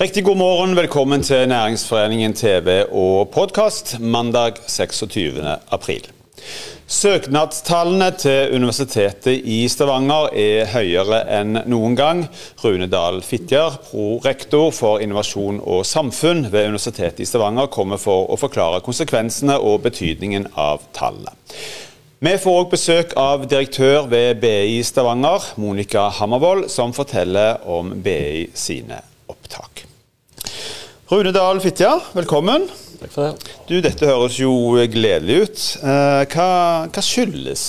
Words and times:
Riktig 0.00 0.24
god 0.24 0.36
morgen. 0.36 0.76
Velkommen 0.76 1.22
til 1.22 1.48
Næringsforeningen 1.48 2.34
TV 2.34 2.84
og 2.92 3.30
podkast 3.34 3.96
mandag 4.00 4.52
26. 4.66 5.42
april. 5.70 6.06
Søknadstallene 6.86 8.12
til 8.18 8.54
Universitetet 8.54 9.40
i 9.44 9.56
Stavanger 9.68 10.30
er 10.38 10.70
høyere 10.70 11.18
enn 11.40 11.58
noen 11.66 11.98
gang. 11.98 12.22
Rune 12.62 12.86
Dahl 12.86 13.18
Fitjar, 13.26 13.80
prorektor 13.88 14.70
for 14.70 15.02
innovasjon 15.02 15.58
og 15.66 15.82
samfunn 15.82 16.46
ved 16.52 16.70
Universitetet 16.70 17.26
i 17.26 17.28
Stavanger, 17.32 17.66
kommer 17.66 17.98
for 17.98 18.30
å 18.30 18.38
forklare 18.38 18.78
konsekvensene 18.86 19.58
og 19.58 19.82
betydningen 19.90 20.46
av 20.54 20.86
tallene. 20.94 21.34
Vi 22.22 22.38
får 22.38 22.62
òg 22.62 22.70
besøk 22.70 23.18
av 23.18 23.50
direktør 23.50 24.06
ved 24.14 24.38
BI 24.46 24.78
Stavanger, 24.86 25.52
Monica 25.58 26.06
Hammervoll, 26.22 26.68
som 26.70 26.94
forteller 26.94 27.66
om 27.66 27.96
BI 27.98 28.46
sine. 28.54 29.02
Rune 31.08 31.30
Dahl 31.32 31.56
Fitja, 31.64 31.94
velkommen. 32.12 32.66
Takk 33.00 33.12
for 33.14 33.22
det. 33.24 33.52
Du, 33.64 33.78
Dette 33.80 34.04
høres 34.10 34.34
jo 34.36 34.50
gledelig 34.92 35.38
ut. 35.40 35.62
Eh, 35.80 36.24
hva, 36.34 36.48
hva 36.92 37.04
skyldes, 37.06 37.62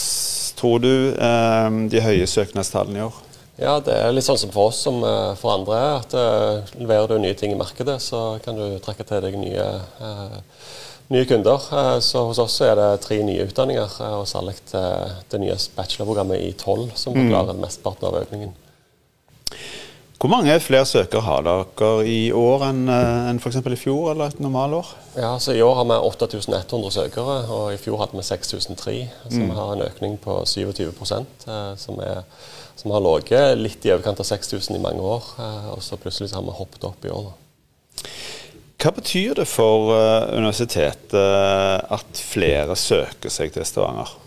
tror 0.59 0.81
du, 0.83 0.91
eh, 1.15 1.77
de 1.93 2.03
høye 2.03 2.27
søknadstallene 2.27 2.99
i 2.99 3.05
år? 3.05 3.21
Ja, 3.55 3.77
Det 3.79 3.95
er 3.95 4.11
litt 4.11 4.27
sånn 4.27 4.41
som 4.43 4.51
for 4.51 4.73
oss 4.73 4.83
som 4.83 4.99
eh, 5.07 5.31
for 5.39 5.55
andre. 5.55 5.79
at 6.01 6.17
Leverer 6.81 7.13
du 7.13 7.23
nye 7.23 7.39
ting 7.39 7.55
i 7.55 7.61
markedet, 7.63 8.01
så 8.03 8.43
kan 8.43 8.59
du 8.59 8.75
trekke 8.83 9.07
til 9.07 9.23
deg 9.23 9.39
nye, 9.39 9.71
nye 11.07 11.25
kunder. 11.31 11.63
Så 12.03 12.27
Hos 12.27 12.43
oss 12.43 12.59
er 12.67 12.75
det 12.75 12.91
tre 13.07 13.23
nye 13.23 13.47
utdanninger, 13.47 14.01
og 14.19 14.27
særlig 14.27 14.57
det 14.67 15.39
nye 15.39 15.55
bachelorprogrammet 15.79 16.43
i 16.43 16.57
tolv 16.59 16.91
som 16.91 17.15
forklarer 17.15 17.55
mm. 17.55 17.63
mesteparten 17.63 18.11
av 18.11 18.19
økningen. 18.25 18.51
Hvor 20.19 20.27
mange 20.27 20.51
flere 20.59 20.83
søkere 20.83 21.23
har 21.23 21.45
dere 21.45 21.89
i 22.03 22.31
år 22.35 22.65
enn 22.67 22.89
eh, 22.91 23.27
en 23.29 23.37
f.eks. 23.39 23.61
i 23.63 23.77
fjor 23.79 24.09
eller 24.11 24.33
et 24.33 24.41
normalår? 24.43 24.89
Ja, 25.15 25.29
så 25.39 25.55
I 25.55 25.61
år 25.63 25.77
har 25.77 25.87
vi 25.87 25.95
8100 25.95 26.91
søkere, 26.91 27.37
og 27.47 27.69
i 27.71 27.77
fjor 27.79 28.01
hadde 28.01 28.19
vi 28.19 28.25
6003. 28.27 28.95
Så 29.29 29.39
mm. 29.39 29.45
vi 29.45 29.55
har 29.61 29.71
en 29.71 29.85
økning 29.85 30.17
på 30.19 30.35
27 30.43 30.89
eh, 30.89 31.71
som, 31.79 32.03
er, 32.03 32.25
som 32.75 32.91
har 32.91 33.05
ligget 33.05 33.63
litt 33.63 33.87
i 33.87 33.93
overkant 33.95 34.19
av 34.19 34.27
6000 34.27 34.75
i 34.75 34.83
mange 34.83 34.99
år. 34.99 35.31
Eh, 35.39 35.71
og 35.77 35.79
så 35.87 35.95
plutselig 35.95 36.33
har 36.35 36.43
vi 36.43 36.57
hoppet 36.59 36.89
opp 36.91 37.07
i 37.07 37.15
år. 37.15 37.31
Da. 37.31 38.11
Hva 38.83 38.95
betyr 38.99 39.39
det 39.39 39.47
for 39.47 39.95
universitetet 40.35 41.15
at 41.95 42.25
flere 42.27 42.75
søker 42.79 43.31
seg 43.31 43.55
til 43.55 43.67
Stavanger? 43.67 44.19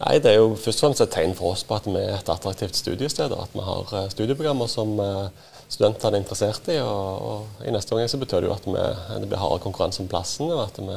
Nei, 0.00 0.18
Det 0.18 0.32
er 0.32 0.40
jo 0.40 0.54
først 0.56 0.80
og 0.80 0.86
fremst 0.86 1.04
et 1.04 1.12
tegn 1.12 1.34
for 1.36 1.52
oss 1.52 1.64
på 1.68 1.76
at 1.76 1.86
vi 1.86 2.00
er 2.00 2.16
et 2.16 2.32
attraktivt 2.32 2.78
studiested. 2.78 3.32
og 3.32 3.44
At 3.44 3.56
vi 3.56 3.66
har 3.66 3.94
eh, 3.98 4.08
studieprogrammer 4.14 4.70
som 4.70 4.94
eh, 5.00 5.28
studentene 5.68 6.16
er 6.16 6.22
interessert 6.22 6.68
i. 6.72 6.78
og, 6.80 7.28
og 7.28 7.66
I 7.66 7.74
neste 7.74 7.94
omgang 7.94 8.10
så 8.10 8.20
betyr 8.20 8.40
det 8.40 8.50
jo 8.50 8.56
at 8.56 8.66
vi, 8.66 8.86
det 9.20 9.28
blir 9.28 9.42
hardere 9.42 9.66
konkurranse 9.66 10.02
om 10.02 10.10
plassen, 10.10 10.52
og 10.52 10.64
at 10.64 10.80
vi 10.80 10.96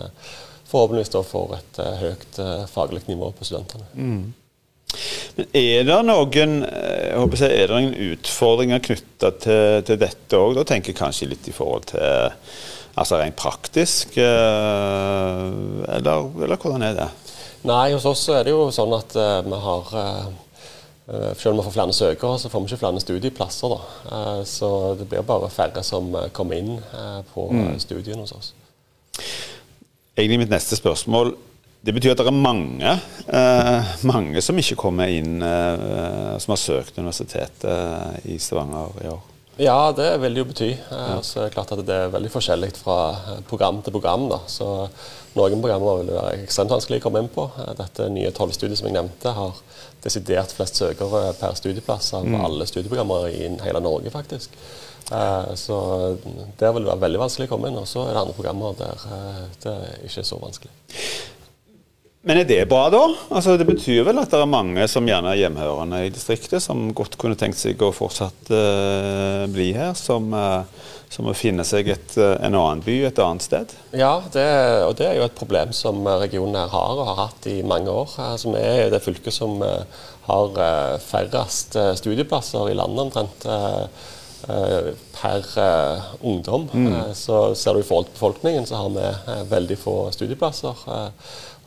forhåpentligvis 0.66 1.14
da 1.14 1.22
får 1.24 1.54
et 1.60 1.80
uh, 1.80 1.92
høyt 2.02 2.40
uh, 2.42 2.64
faglig 2.68 3.04
nivå 3.08 3.30
på 3.38 3.46
studentene. 3.46 3.86
Mm. 3.94 4.34
Men 5.36 5.46
Er 5.59 5.84
det 5.86 6.00
noen 6.08 6.54
jeg 6.66 7.52
er 7.52 7.68
det 7.68 7.70
noen 7.70 7.94
utfordringer 8.14 8.80
knytta 8.84 9.32
til, 9.44 9.84
til, 9.88 10.00
dette 10.00 10.40
òg? 10.40 10.56
Da 10.58 10.64
tenker 10.68 10.92
jeg 10.92 11.00
kanskje 11.00 11.30
litt 11.30 11.48
i 11.52 11.56
forhold 11.56 11.84
til 11.92 12.02
altså 12.96 13.20
rent 13.20 13.36
praktisk, 13.36 14.16
eller, 14.16 16.00
eller 16.00 16.56
hvordan 16.56 16.86
er 16.88 16.94
det? 16.96 17.09
Nei, 17.66 17.94
hos 17.94 18.06
oss 18.06 18.28
er 18.30 18.46
det 18.46 18.54
jo 18.54 18.68
sånn 18.74 18.94
at 18.94 19.16
uh, 19.18 19.40
vi 19.46 19.60
har 19.64 19.94
uh, 19.96 20.28
selv 21.38 21.53
om 21.53 21.59
vi 21.59 21.66
får 21.68 21.76
flere 21.76 21.96
søkere, 21.98 22.40
så 22.42 22.50
får 22.50 22.64
vi 22.64 22.72
ikke 22.72 22.81
flere 22.81 23.02
studieplasser. 23.03 23.74
Da. 23.76 24.22
Så 24.50 24.70
det 24.98 25.06
blir 25.12 25.26
bare 25.28 25.52
færre 25.53 25.84
som 25.86 26.08
kommer 26.34 26.58
inn 26.58 26.80
på 27.30 27.44
mm. 27.54 27.75
studiene 27.84 28.24
hos 28.24 28.34
oss. 28.34 28.48
Egentlig 30.18 30.40
mitt 30.42 30.50
neste 30.50 30.80
spørsmål 30.80 31.36
Det 31.86 31.94
betyr 31.94 32.16
at 32.16 32.24
det 32.24 32.25
er 32.25 32.34
mange, 32.34 32.96
mange 34.09 34.42
som 34.42 34.58
ikke 34.58 34.80
kommer 34.81 35.14
inn, 35.14 35.38
som 36.42 36.56
har 36.56 36.58
søkt 36.58 36.98
universitetet 36.98 38.25
i 38.25 38.40
Stavanger 38.42 38.98
i 39.06 39.12
år? 39.14 39.34
Ja, 39.58 39.92
det 39.96 40.18
vil 40.20 40.36
det 40.36 40.42
jo 40.42 40.48
bety. 40.50 40.70
Ja. 40.76 41.20
Så 41.24 41.40
det 41.40 41.46
er 41.50 41.54
klart 41.56 41.72
at 41.72 41.84
det 41.88 41.96
er 41.96 42.12
veldig 42.12 42.32
forskjellig 42.34 42.74
fra 42.76 42.98
program 43.48 43.80
til 43.86 43.96
program. 43.96 44.28
Da. 44.32 44.42
Så 44.52 44.68
noen 45.36 45.62
programmer 45.64 46.02
vil 46.02 46.12
være 46.16 46.42
ekstremt 46.44 46.74
vanskelig 46.76 47.00
å 47.00 47.06
komme 47.06 47.22
inn 47.24 47.32
på. 47.32 47.48
Dette 47.80 48.10
nye 48.12 48.34
tolvstudiet 48.36 48.80
som 48.80 48.90
jeg 48.90 48.98
nevnte, 48.98 49.32
har 49.38 49.62
desidert 50.04 50.52
flest 50.54 50.82
søkere 50.82 51.30
per 51.40 51.56
studieplass 51.58 52.12
av 52.18 52.28
mm. 52.28 52.42
alle 52.46 52.68
studieprogrammer 52.70 53.30
i 53.32 53.48
hele 53.64 53.84
Norge, 53.84 54.12
faktisk. 54.14 54.60
Eh, 55.12 55.54
så 55.56 55.78
der 56.60 56.76
vil 56.76 56.84
det 56.84 56.92
være 56.92 57.04
veldig 57.06 57.24
vanskelig 57.24 57.48
å 57.48 57.54
komme 57.56 57.72
inn. 57.72 57.80
Og 57.80 57.88
så 57.88 58.04
er 58.04 58.12
det 58.12 58.26
andre 58.26 58.38
programmer 58.38 58.76
der 58.82 59.08
det 59.08 59.56
det 59.64 59.78
er 59.78 60.06
ikke 60.10 60.28
så 60.28 60.42
vanskelig. 60.42 60.76
Men 62.25 62.40
er 62.41 62.47
det 62.50 62.63
bra, 62.66 62.88
da? 62.90 63.03
Altså, 63.30 63.53
det 63.53 63.68
betyr 63.69 64.02
vel 64.08 64.18
at 64.18 64.31
det 64.34 64.40
er 64.41 64.50
mange 64.50 64.88
som 64.90 65.06
gjerne 65.06 65.30
er 65.36 65.44
hjemhørende 65.44 66.00
i 66.08 66.13
distriktet, 66.13 66.58
som 66.63 66.88
godt 66.97 67.19
kunne 67.22 67.38
tenkt 67.38 67.59
seg 67.59 67.84
å 67.86 67.91
fortsatt 67.94 68.50
uh, 68.50 69.46
bli 69.53 69.68
her, 69.78 69.91
som, 70.00 70.34
uh, 70.34 70.66
som, 71.13 71.30
å 71.30 71.36
finne 71.38 71.62
seg 71.68 71.91
et, 71.94 72.18
uh, 72.18 72.34
en 72.40 72.58
annen 72.58 72.81
by 72.81 72.97
et 73.12 73.22
annet 73.22 73.46
sted? 73.46 73.78
Ja, 73.94 74.16
det, 74.34 74.47
og 74.88 74.97
det 74.97 75.12
er 75.12 75.19
jo 75.19 75.30
et 75.30 75.38
problem 75.38 75.69
som 75.78 76.02
regionen 76.24 76.58
her 76.63 76.74
har 76.74 76.97
og 76.97 77.06
har 77.12 77.22
hatt 77.28 77.46
i 77.52 77.59
mange 77.62 77.94
år. 77.94 78.18
Altså, 78.31 78.56
vi 78.57 78.66
er 78.74 78.90
det 78.90 79.06
fylket 79.06 79.38
som 79.38 79.62
har 80.25 80.62
færrest 81.06 81.78
studieplasser 82.02 82.74
i 82.74 82.78
landet 82.78 83.06
omtrent. 83.06 83.50
Per 85.16 85.46
ungdom. 86.22 86.68
Mm. 86.74 87.13
Så 87.18 87.56
ser 87.57 87.74
du 87.74 87.80
i 87.81 87.86
forhold 87.86 88.09
til 88.09 88.18
befolkningen, 88.18 88.66
så 88.69 88.81
har 88.81 88.92
vi 88.94 89.46
veldig 89.50 89.78
få 89.81 89.96
studieplasser. 90.13 90.84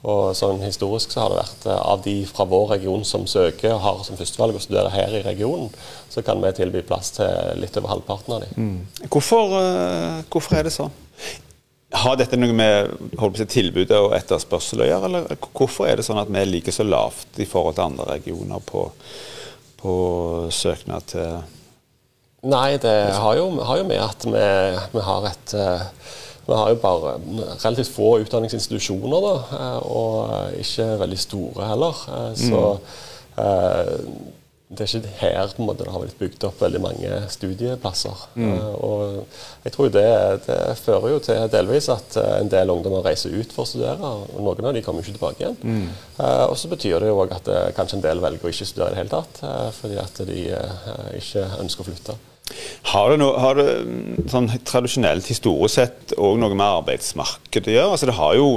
Og 0.06 0.30
sånn 0.38 0.60
Historisk 0.62 1.10
så 1.10 1.24
har 1.24 1.32
det 1.32 1.40
vært 1.40 1.66
eh, 1.66 1.80
av 1.92 2.04
de 2.04 2.14
fra 2.28 2.46
vår 2.48 2.74
region 2.76 3.02
som 3.06 3.26
søker 3.26 3.74
og 3.74 3.82
har 3.82 4.04
som 4.06 4.18
førstevalg 4.18 4.58
å 4.58 4.62
studere 4.62 4.92
her 4.94 5.16
i 5.18 5.24
regionen, 5.24 5.72
så 6.12 6.22
kan 6.26 6.38
vi 6.42 6.54
tilby 6.54 6.84
plass 6.86 7.10
til 7.16 7.58
litt 7.58 7.76
over 7.80 7.96
halvparten 7.96 8.36
av 8.36 8.44
dem. 8.44 8.54
Mm. 8.56 9.08
Hvorfor, 9.10 9.56
uh, 9.58 10.22
hvorfor, 10.30 10.58
er 10.58 10.68
det 10.68 10.74
sånn? 10.76 10.94
Har 11.98 12.18
dette 12.20 12.38
noe 12.38 12.54
med 12.54 12.94
si, 13.40 13.48
tilbudet 13.58 13.98
og 13.98 14.14
etterspørsel 14.14 14.84
å 14.84 14.88
gjøre, 14.88 15.10
eller 15.10 15.44
hvorfor 15.50 15.88
er 15.88 15.98
det 15.98 16.06
sånn 16.06 16.20
at 16.22 16.30
vi 16.30 16.46
ligger 16.46 16.74
så 16.74 16.86
lavt 16.86 17.40
i 17.42 17.48
forhold 17.48 17.78
til 17.78 17.88
andre 17.88 18.10
regioner 18.12 18.62
på, 18.64 18.86
på 19.82 19.94
søknad 20.54 21.10
til 21.14 21.38
Nei, 22.48 22.76
det 22.78 22.94
har 23.18 23.34
jo, 23.34 23.48
har 23.66 23.80
jo 23.80 23.86
med 23.88 23.98
at 23.98 24.22
vi, 24.22 24.42
vi 24.92 25.00
har 25.02 25.24
et 25.26 25.54
uh, 25.58 26.12
vi 26.48 26.56
har 26.56 26.72
jo 26.72 26.80
bare 26.80 27.18
relativt 27.60 27.92
få 27.92 28.14
utdanningsinstitusjoner, 28.24 29.20
da, 29.20 29.36
eh, 29.58 29.78
og 29.84 30.58
ikke 30.62 30.88
veldig 31.02 31.20
store 31.20 31.68
heller. 31.68 32.02
Eh, 32.16 32.34
så 32.40 32.60
mm. 33.36 34.14
det 34.68 34.84
er 34.84 34.94
ikke 34.96 35.12
her 35.20 35.52
på 35.52 35.62
en 35.62 35.68
måte, 35.68 35.84
det 35.84 35.92
har 35.92 36.02
blitt 36.02 36.18
bygd 36.20 36.46
opp 36.48 36.62
veldig 36.64 36.80
mange 36.82 37.18
studieplasser. 37.32 38.24
Mm. 38.40 38.56
og 38.84 39.36
jeg 39.64 39.74
tror 39.74 39.92
det, 39.92 40.06
det, 40.46 40.56
fører 40.80 41.12
jo 41.12 41.20
til 41.24 41.52
delvis 41.52 41.90
at 41.92 42.16
en 42.22 42.50
del 42.52 42.72
ungdommer 42.72 43.04
reiser 43.04 43.36
ut 43.36 43.52
for 43.52 43.66
å 43.66 43.68
studere. 43.68 44.00
og 44.00 44.40
Noen 44.40 44.70
av 44.70 44.76
de 44.76 44.84
kommer 44.84 45.04
ikke 45.04 45.18
tilbake 45.18 45.44
igjen. 45.44 45.60
Mm. 45.62 45.86
og 46.48 46.56
så 46.56 46.72
betyr 46.72 46.98
det 47.04 47.12
jo 47.12 47.20
òg 47.26 47.36
at 47.36 47.52
kanskje 47.76 48.00
en 48.00 48.08
del 48.08 48.24
velger 48.24 48.48
å 48.48 48.56
ikke 48.56 48.72
studere 48.72 48.92
i 48.92 48.96
det 48.96 49.02
hele 49.04 49.14
tatt, 49.14 49.44
fordi 49.82 50.00
at 50.00 50.24
de 50.32 50.48
ikke 51.20 51.46
ønsker 51.60 51.84
å 51.84 51.90
flytte. 51.92 52.18
Har 52.92 53.12
det, 53.12 53.18
no, 53.20 53.32
har 53.40 53.58
det 53.58 53.66
mm, 53.84 54.28
sånn 54.32 54.48
tradisjonelt, 54.66 55.28
historisk 55.28 55.74
sett, 55.76 56.14
òg 56.16 56.38
noe 56.40 56.54
med 56.54 56.66
arbeidsmarkedet 56.66 57.72
å 57.72 57.76
gjøre? 57.76 57.92
Altså, 57.96 58.08
det 58.08 58.16
har 58.18 58.38
jo 58.38 58.48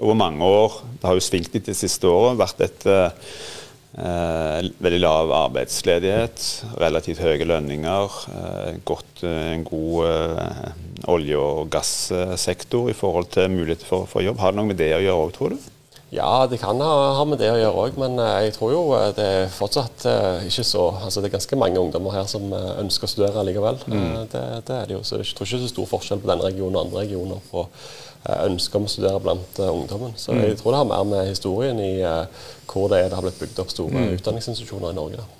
over 0.00 0.16
mange 0.16 0.44
år, 0.44 0.82
det 1.00 1.08
har 1.08 1.16
jo 1.18 1.24
svingt 1.24 1.54
litt 1.54 1.68
de 1.68 1.76
siste 1.76 2.08
årene, 2.08 2.40
vært 2.40 2.62
et 2.64 2.86
eh, 2.88 4.70
veldig 4.80 5.00
lav 5.02 5.32
arbeidsledighet, 5.42 6.46
relativt 6.80 7.20
høye 7.22 7.48
lønninger, 7.48 8.16
eh, 8.32 8.78
godt, 8.88 9.24
en 9.28 9.66
god 9.68 10.08
eh, 10.08 10.70
olje- 11.12 11.40
og 11.40 11.68
gassektor 11.72 12.90
i 12.90 12.96
forhold 12.96 13.30
til 13.36 13.52
muligheter 13.52 13.88
for, 13.88 14.08
for, 14.10 14.24
jobb. 14.24 14.40
Har 14.40 14.54
det 14.54 14.60
noe 14.60 14.72
med 14.72 14.80
det 14.80 14.94
å 14.96 15.04
gjøre 15.04 15.26
òg, 15.26 15.36
tror 15.36 15.54
du? 15.54 15.70
Ja, 16.10 16.46
det 16.50 16.58
kan 16.58 16.80
ha, 16.82 16.94
ha 17.14 17.24
med 17.24 17.38
det 17.38 17.52
å 17.52 17.58
gjøre 17.58 17.82
òg, 17.84 17.98
men 18.02 18.18
eh, 18.18 18.48
jeg 18.48 18.56
tror 18.56 18.72
jo 18.74 18.80
eh, 18.98 19.12
det 19.14 19.26
er 19.30 19.52
fortsatt 19.54 20.06
eh, 20.10 20.48
ikke 20.48 20.64
så 20.66 20.88
altså 20.96 21.22
Det 21.22 21.30
er 21.30 21.36
ganske 21.36 21.58
mange 21.60 21.78
ungdommer 21.78 22.16
her 22.16 22.26
som 22.30 22.50
ønsker 22.50 23.06
å 23.06 23.12
studere 23.12 23.44
likevel. 23.46 23.78
Mm. 23.86 24.26
Det, 24.32 24.42
det, 24.66 24.74
er 24.74 24.90
det 24.90 24.96
jo, 24.96 25.04
så 25.06 25.20
Jeg 25.20 25.30
tror 25.30 25.46
ikke 25.46 25.60
det 25.60 25.62
er 25.62 25.68
så 25.68 25.74
stor 25.76 25.90
forskjell 25.92 26.22
på 26.24 26.32
denne 26.32 26.48
regionen 26.50 26.80
og 26.80 26.88
andre 26.88 27.04
regioner 27.04 27.44
på 27.52 27.66
ønsket 28.20 28.76
om 28.76 28.88
å 28.88 28.90
studere 28.90 29.22
blant 29.22 29.60
ungdommen. 29.64 30.16
Så 30.18 30.34
jeg 30.34 30.56
mm. 30.56 30.58
tror 30.60 30.74
det 30.74 30.80
har 30.82 30.90
mer 30.90 31.06
med 31.14 31.30
historien 31.30 31.78
i 31.80 31.92
hvor 32.68 32.90
det 32.90 33.04
er 33.04 33.08
det 33.08 33.16
har 33.16 33.24
blitt 33.24 33.40
bygd 33.40 33.62
opp 33.62 33.70
store 33.72 33.94
mm. 33.94 34.16
utdanningsinstitusjoner 34.18 34.90
i 34.90 34.98
Norge. 34.98 35.22
da. 35.22 35.39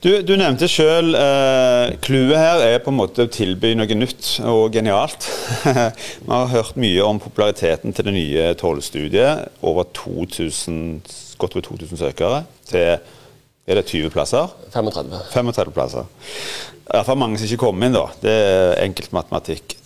Du, 0.00 0.08
du 0.24 0.30
nevnte 0.40 0.64
sjøl 0.64 1.12
eh, 1.12 1.90
clouet 2.00 2.32
eh, 2.32 2.40
her 2.40 2.62
er 2.64 2.78
på 2.80 2.88
en 2.88 2.96
måte 3.02 3.26
å 3.26 3.28
tilby 3.28 3.74
noe 3.76 3.96
nytt 3.98 4.38
og 4.48 4.72
genialt. 4.72 5.26
Vi 6.24 6.30
har 6.30 6.48
hørt 6.54 6.78
mye 6.80 7.04
om 7.04 7.20
populariteten 7.20 7.92
til 7.92 8.08
det 8.08 8.14
nye 8.16 8.46
tollstudiet. 8.56 9.50
Over 9.60 9.90
2000, 9.92 11.02
godt 11.36 11.58
over 11.58 11.66
2000 11.68 12.00
søkere 12.00 12.46
til 12.70 12.96
er 13.68 13.76
det 13.76 13.84
20 13.92 14.08
plasser? 14.14 14.48
35. 14.72 15.20
35 15.34 15.76
plasser. 15.76 16.08
iallfall 16.88 17.20
mange 17.20 17.36
som 17.36 17.50
ikke 17.50 17.66
kom 17.66 17.84
inn, 17.84 17.92
da. 17.92 18.06
Det 18.24 18.32
er 18.32 18.80
enkelt 18.86 19.12
matematikk. 19.12 19.76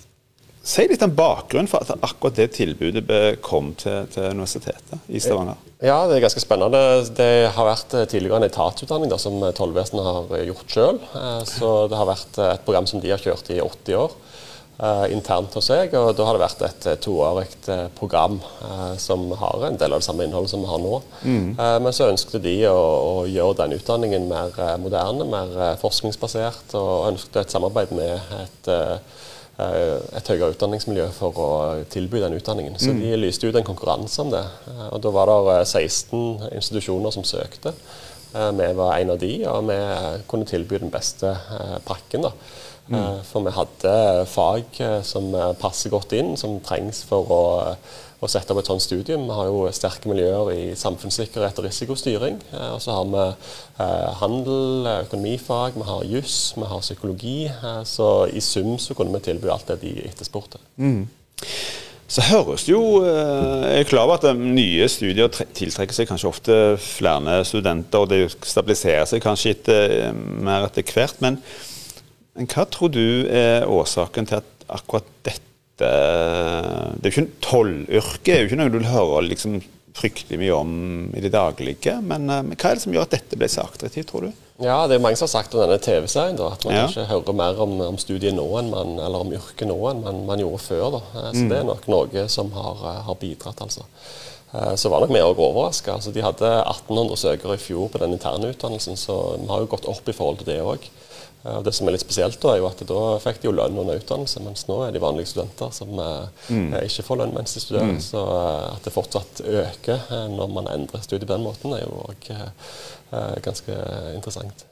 Si 0.64 0.87
litt 0.88 1.02
om 1.05 1.12
bakgrunnen 1.12 1.69
for 1.69 1.84
at 1.84 2.00
akkurat 2.00 2.38
det 2.38 2.55
tilbudet 2.56 3.05
kom 3.44 3.75
til, 3.76 4.06
til 4.14 4.31
Universitetet 4.32 5.11
i 5.12 5.20
Stavanger. 5.20 5.58
Ja, 5.84 5.99
det 6.08 6.16
er 6.16 6.25
ganske 6.25 6.40
spennende. 6.40 6.81
Det 7.12 7.50
har 7.52 7.69
vært 7.69 7.93
eh, 7.93 8.06
tidligere 8.08 8.40
en 8.40 8.46
etatsutdanning 8.49 9.12
da, 9.12 9.19
som 9.20 9.37
tollvesenet 9.52 10.06
har 10.08 10.32
gjort 10.49 10.72
sjøl. 10.72 11.00
Eh, 11.20 11.43
så 11.50 11.72
det 11.93 11.99
har 12.00 12.08
vært 12.08 12.40
et 12.46 12.64
program 12.64 12.88
som 12.88 13.02
de 13.05 13.12
har 13.12 13.20
kjørt 13.20 13.52
i 13.52 13.61
80 13.61 14.00
år. 14.06 14.20
Internt 15.14 15.55
hos 15.55 15.69
seg, 15.70 15.93
og 15.94 16.16
Da 16.19 16.25
har 16.26 16.34
det 16.34 16.40
vært 16.43 16.62
et 16.67 16.87
toårig 17.05 17.44
program 17.94 18.40
som 18.99 19.28
har 19.38 19.69
en 19.69 19.76
del 19.78 19.94
av 19.94 20.02
det 20.02 20.06
samme 20.08 20.26
innholdet 20.26 20.50
som 20.50 20.64
vi 20.64 20.67
har 20.67 20.81
nå. 20.82 20.96
Mm. 21.22 21.52
men 21.84 21.94
så 21.94 22.08
ønsket 22.10 22.43
de 22.43 22.56
å, 22.67 22.75
å, 22.75 23.12
gjøre 23.31 23.60
den 23.60 23.76
utdanningen 23.78 24.26
mer 24.26 24.50
moderne, 24.82 25.28
mer 25.31 25.78
forskningsbasert, 25.78 26.75
og 26.75 27.06
ønsket 27.12 27.44
et 27.44 27.55
samarbeid 27.55 27.94
med 27.94 28.34
et 28.40 28.72
Eh, 28.75 28.96
et 29.55 30.31
høyere 30.33 30.51
utdanningsmiljø 30.55 31.06
for 31.15 31.37
å 31.39 31.51
tilby 31.91 32.19
den 32.23 32.35
utdanningen. 32.35 32.75
Så 32.81 32.91
mm. 32.91 33.03
de 33.05 33.19
lyste 33.21 33.47
ut 33.47 33.59
en 33.59 33.67
konkurranse 33.67 34.25
om 34.25 34.33
det. 34.33 34.43
Eh, 34.71 34.89
og 34.91 35.03
Da 35.05 35.12
var 35.15 35.31
det 35.31 35.61
16 35.69 36.19
eh, 36.19 36.49
institusjoner 36.59 37.15
som 37.15 37.27
søkte. 37.27 37.75
Vi 38.35 38.67
var 38.75 38.97
en 38.99 39.12
av 39.15 39.19
de, 39.23 39.29
og 39.47 39.69
vi 39.69 39.75
kunne 40.27 40.47
tilby 40.51 40.81
den 40.83 40.91
beste 40.91 41.37
pakken. 41.87 42.25
da. 42.27 42.33
Mm. 42.91 43.21
For 43.29 43.47
vi 43.47 43.53
hadde 43.55 43.93
fag 44.27 44.81
som 45.06 45.29
passer 45.61 45.93
godt 45.93 46.17
inn, 46.19 46.33
som 46.37 46.56
trengs 46.67 47.05
for 47.06 47.31
å 47.31 47.45
å 48.22 48.31
sette 48.31 48.55
opp 48.55 48.62
et 48.62 48.70
sånt 48.70 48.82
studium. 48.82 49.26
Vi 49.28 49.37
har 49.37 49.49
jo 49.50 49.64
sterke 49.75 50.11
miljøer 50.11 50.50
i 50.55 50.62
samfunnssikkerhet 50.78 51.61
og 51.61 51.66
risikostyring. 51.69 52.40
Eh, 52.55 52.70
og 52.75 52.82
så 52.82 52.96
har 52.96 53.08
vi 53.11 53.25
eh, 53.25 54.11
handel, 54.20 54.90
økonomifag, 55.05 55.78
vi 55.78 55.88
har 55.88 56.11
juss, 56.16 56.38
vi 56.56 56.69
har 56.70 56.84
psykologi. 56.84 57.38
Eh, 57.52 57.81
så 57.88 58.11
i 58.31 58.43
sum 58.44 58.76
så 58.82 58.96
kunne 58.96 59.16
vi 59.16 59.25
tilby 59.28 59.50
alt 59.52 59.72
det 59.72 59.81
de 59.84 59.96
etterspurte. 60.08 60.62
Mm. 60.76 61.05
Så 62.14 62.22
høres 62.28 62.66
jo 62.69 63.00
Jeg 63.02 63.78
er 63.81 63.87
klar 63.88 64.05
over 64.05 64.20
at 64.20 64.37
nye 64.37 64.87
studier 64.93 65.31
tiltrekker 65.32 65.96
seg 65.96 66.06
kanskje 66.06 66.28
ofte 66.28 66.58
flere 66.78 67.40
studenter, 67.49 68.05
og 68.05 68.12
det 68.12 68.28
stabiliserer 68.44 69.08
seg 69.08 69.25
kanskje 69.25 69.55
etter, 69.56 69.94
mer 70.14 70.69
etter 70.69 70.84
hvert. 70.84 71.17
Men, 71.25 71.40
men 72.37 72.50
hva 72.52 72.69
tror 72.70 72.93
du 72.93 73.25
er 73.26 73.67
årsaken 73.67 74.31
til 74.31 74.43
at 74.43 74.69
akkurat 74.69 75.08
dette 75.26 75.54
det 75.81 77.09
er 77.09 77.09
jo 77.09 77.12
ikke 77.12 77.41
Tollyrket 77.44 78.35
er 78.35 78.43
jo 78.43 78.50
ikke 78.50 78.61
noe 78.61 78.73
du 78.73 78.85
hører 78.87 79.26
liksom 79.26 79.59
fryktelig 79.94 80.41
mye 80.41 80.55
om 80.56 80.73
i 81.15 81.23
det 81.23 81.32
daglige. 81.35 81.99
Men, 82.03 82.26
eh, 82.31 82.43
men, 82.43 82.59
hva 82.59 82.73
er 82.73 82.79
det 82.79 82.85
som 82.85 82.94
gjør 82.94 83.06
at 83.06 83.15
dette 83.15 83.38
ble 83.38 83.49
så 83.50 83.67
attraktivt, 83.69 84.09
tror 84.11 84.26
du? 84.26 84.41
Ja, 84.62 84.87
Det 84.87 84.97
er 84.97 85.03
mange 85.03 85.19
som 85.19 85.26
har 85.26 85.35
sagt 85.43 85.55
om 85.55 85.62
denne 85.65 85.79
TV-serien 85.82 86.38
at 86.38 86.65
man 86.65 86.75
ja. 86.75 86.85
ikke 86.87 87.09
hører 87.11 87.35
mer 87.35 87.59
om, 87.62 87.73
om 87.81 87.99
studiet 87.99 88.35
nå 88.37 88.44
enn 88.61 88.71
man, 88.71 88.99
eller 89.03 89.25
om 89.25 89.32
yrket 89.35 89.67
nå 89.67 89.79
enn 89.91 90.05
man, 90.05 90.23
man, 90.26 90.43
gjorde 90.43 90.62
før. 90.62 90.85
Da. 90.94 91.03
Eh, 91.15 91.31
så 91.32 91.43
mm. 91.43 91.49
det 91.50 91.59
er 91.59 91.69
nok 91.71 91.88
noe 91.91 92.29
som 92.31 92.53
har, 92.55 92.87
eh, 92.91 93.03
har 93.09 93.19
bidratt, 93.23 93.62
altså. 93.67 93.87
Så 94.79 94.87
var 94.87 95.03
nok 95.03 95.11
vi 95.11 95.19
òg 95.19 95.41
overraska. 95.43 95.97
Altså, 95.97 96.12
de 96.15 96.23
hadde 96.23 96.47
1800 96.47 97.19
søkere 97.19 97.56
i 97.56 97.62
fjor 97.62 97.89
på 97.91 97.99
den 97.99 98.15
interne 98.15 98.53
utdannelsen, 98.53 98.95
så 98.95 99.17
vi 99.41 99.49
har 99.51 99.65
jo 99.65 99.71
gått 99.73 99.89
opp 99.91 100.06
i 100.06 100.15
forhold 100.15 100.39
til 100.43 100.53
det 100.53 100.61
òg. 100.62 100.87
Og 101.45 101.65
Det 101.65 101.75
som 101.77 101.89
er 101.89 101.93
litt 101.93 102.05
spesielt, 102.05 102.39
da, 102.41 102.55
er 102.55 102.62
jo 102.62 102.69
at 102.71 102.81
da 102.89 103.01
fikk 103.21 103.43
de 103.43 103.51
jo 103.51 103.53
lønn 103.53 103.77
under 103.77 103.99
utdannelse, 104.01 104.41
mens 104.41 104.65
nå 104.65 104.79
er 104.87 104.95
de 104.95 105.03
vanlige 105.03 105.29
studenter 105.35 105.75
som 105.77 105.91
eh, 106.01 106.47
mm. 106.49 106.71
ikke 106.87 107.05
får 107.05 107.21
lønn 107.21 107.35
mens 107.37 107.53
de 107.53 107.61
studerer. 107.61 107.91
Mm. 107.93 108.01
Så 108.01 108.23
eh, 108.33 108.69
at 108.71 108.87
det 108.87 108.95
fortsatt 108.95 109.43
øker 109.45 110.06
eh, 110.09 110.25
når 110.33 110.55
man 110.55 110.71
endrer 110.73 111.05
studiet 111.05 111.29
på 111.29 111.35
den 111.35 111.45
måten, 111.45 111.77
er 111.77 111.85
jo 111.85 112.06
òg 112.06 112.31
ganske 113.45 113.77
interessant. 114.17 114.65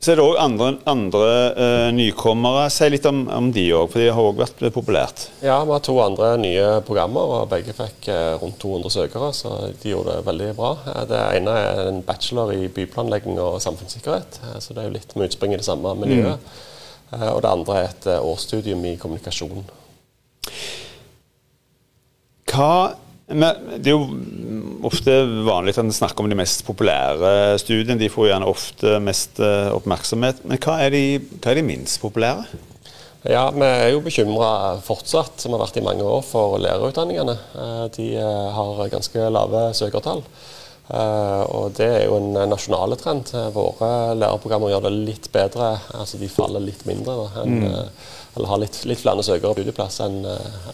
Så 0.00 0.14
er 0.14 0.16
det 0.16 0.24
òg 0.24 0.38
andre, 0.40 0.68
andre 0.88 1.24
uh, 1.52 1.88
nykommere. 1.92 2.62
Si 2.72 2.86
litt 2.88 3.04
om, 3.04 3.18
om 3.36 3.50
de 3.52 3.66
òg, 3.76 3.90
for 3.92 4.00
de 4.00 4.06
har 4.08 4.28
òg 4.30 4.38
vært 4.38 4.62
populært. 4.72 5.26
Ja, 5.44 5.58
vi 5.68 5.74
har 5.74 5.82
to 5.84 5.98
andre 6.00 6.30
nye 6.40 6.70
programmer, 6.86 7.34
og 7.34 7.50
begge 7.50 7.74
fikk 7.76 8.08
uh, 8.08 8.38
rundt 8.40 8.56
200 8.62 8.94
søkere. 8.94 9.28
Så 9.36 9.52
de 9.82 9.92
gjorde 9.92 10.14
det 10.16 10.24
veldig 10.30 10.48
bra. 10.56 10.70
Uh, 10.86 11.02
det 11.10 11.20
ene 11.36 11.56
er 11.66 11.82
en 11.90 12.00
bachelor 12.06 12.54
i 12.56 12.70
byplanlegging 12.72 13.36
og 13.44 13.58
samfunnssikkerhet. 13.60 14.40
så 14.64 14.72
det 14.72 14.80
er 14.80 14.88
jo 14.88 14.94
litt 14.94 15.12
med 15.16 15.28
utspring 15.28 15.52
i 15.52 15.60
det 15.60 15.68
samme 15.68 15.92
miljøet. 16.00 16.48
Mm. 17.10 17.22
og 17.34 17.42
det 17.42 17.50
andre 17.50 17.76
er 17.76 17.88
et 17.90 18.08
årsstudium 18.22 18.84
i 18.86 18.96
kommunikasjon. 18.96 19.68
Hva 22.48 22.72
det 23.30 23.86
er 23.86 23.94
jo 23.94 24.06
ofte 24.86 25.14
vanlig 25.46 25.74
at 25.74 25.82
en 25.82 25.92
snakker 25.94 26.24
om 26.24 26.30
de 26.30 26.38
mest 26.38 26.64
populære 26.66 27.58
studiene. 27.60 27.98
De 28.00 28.10
får 28.12 28.30
gjerne 28.30 28.50
ofte 28.50 28.98
mest 29.04 29.40
eh, 29.42 29.70
oppmerksomhet. 29.74 30.44
Men 30.48 30.60
hva 30.62 30.78
er 30.84 30.94
de, 30.94 31.04
hva 31.38 31.52
er 31.52 31.60
de 31.60 31.66
minst 31.66 32.00
populære? 32.02 32.46
Ja, 33.28 33.50
Vi 33.52 33.66
er 33.66 33.90
jo 33.92 34.00
bekymra 34.04 34.78
fortsatt, 34.84 35.42
som 35.42 35.52
har 35.52 35.60
vært 35.66 35.76
i 35.76 35.84
mange 35.84 36.06
år, 36.06 36.22
for 36.24 36.56
lærerutdanningene. 36.62 37.36
Eh, 37.64 37.84
de 37.96 38.08
eh, 38.20 38.46
har 38.56 38.86
ganske 38.92 39.28
lave 39.32 39.68
søkertall. 39.76 40.24
Og 40.90 41.76
Det 41.78 41.86
er 41.86 42.08
jo 42.08 42.16
en 42.16 42.32
nasjonal 42.50 42.96
trend. 42.98 43.28
Våre 43.54 44.16
lærerprogrammer 44.18 44.72
gjør 44.72 44.88
det 44.88 44.90
litt 44.96 45.28
bedre. 45.30 45.76
altså 45.94 46.18
De 46.18 46.26
faller 46.26 46.64
litt 46.64 46.82
mindre 46.88 47.28
enn 47.38 47.60
mm 47.62 47.76
eller 48.36 48.46
har 48.46 48.60
litt, 48.62 48.76
litt 48.86 49.00
flere 49.02 49.24
søkere 49.26 49.50
på 49.50 49.58
studieplass 49.58 49.96
enn 50.04 50.20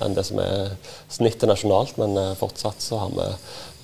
enn 0.04 0.16
det 0.16 0.26
som 0.28 0.40
er 0.42 0.74
snittet 1.08 1.48
nasjonalt, 1.48 1.96
men 1.96 2.18
fortsatt 2.36 2.84
så 2.84 3.00
har 3.00 3.14
vi 3.14 3.28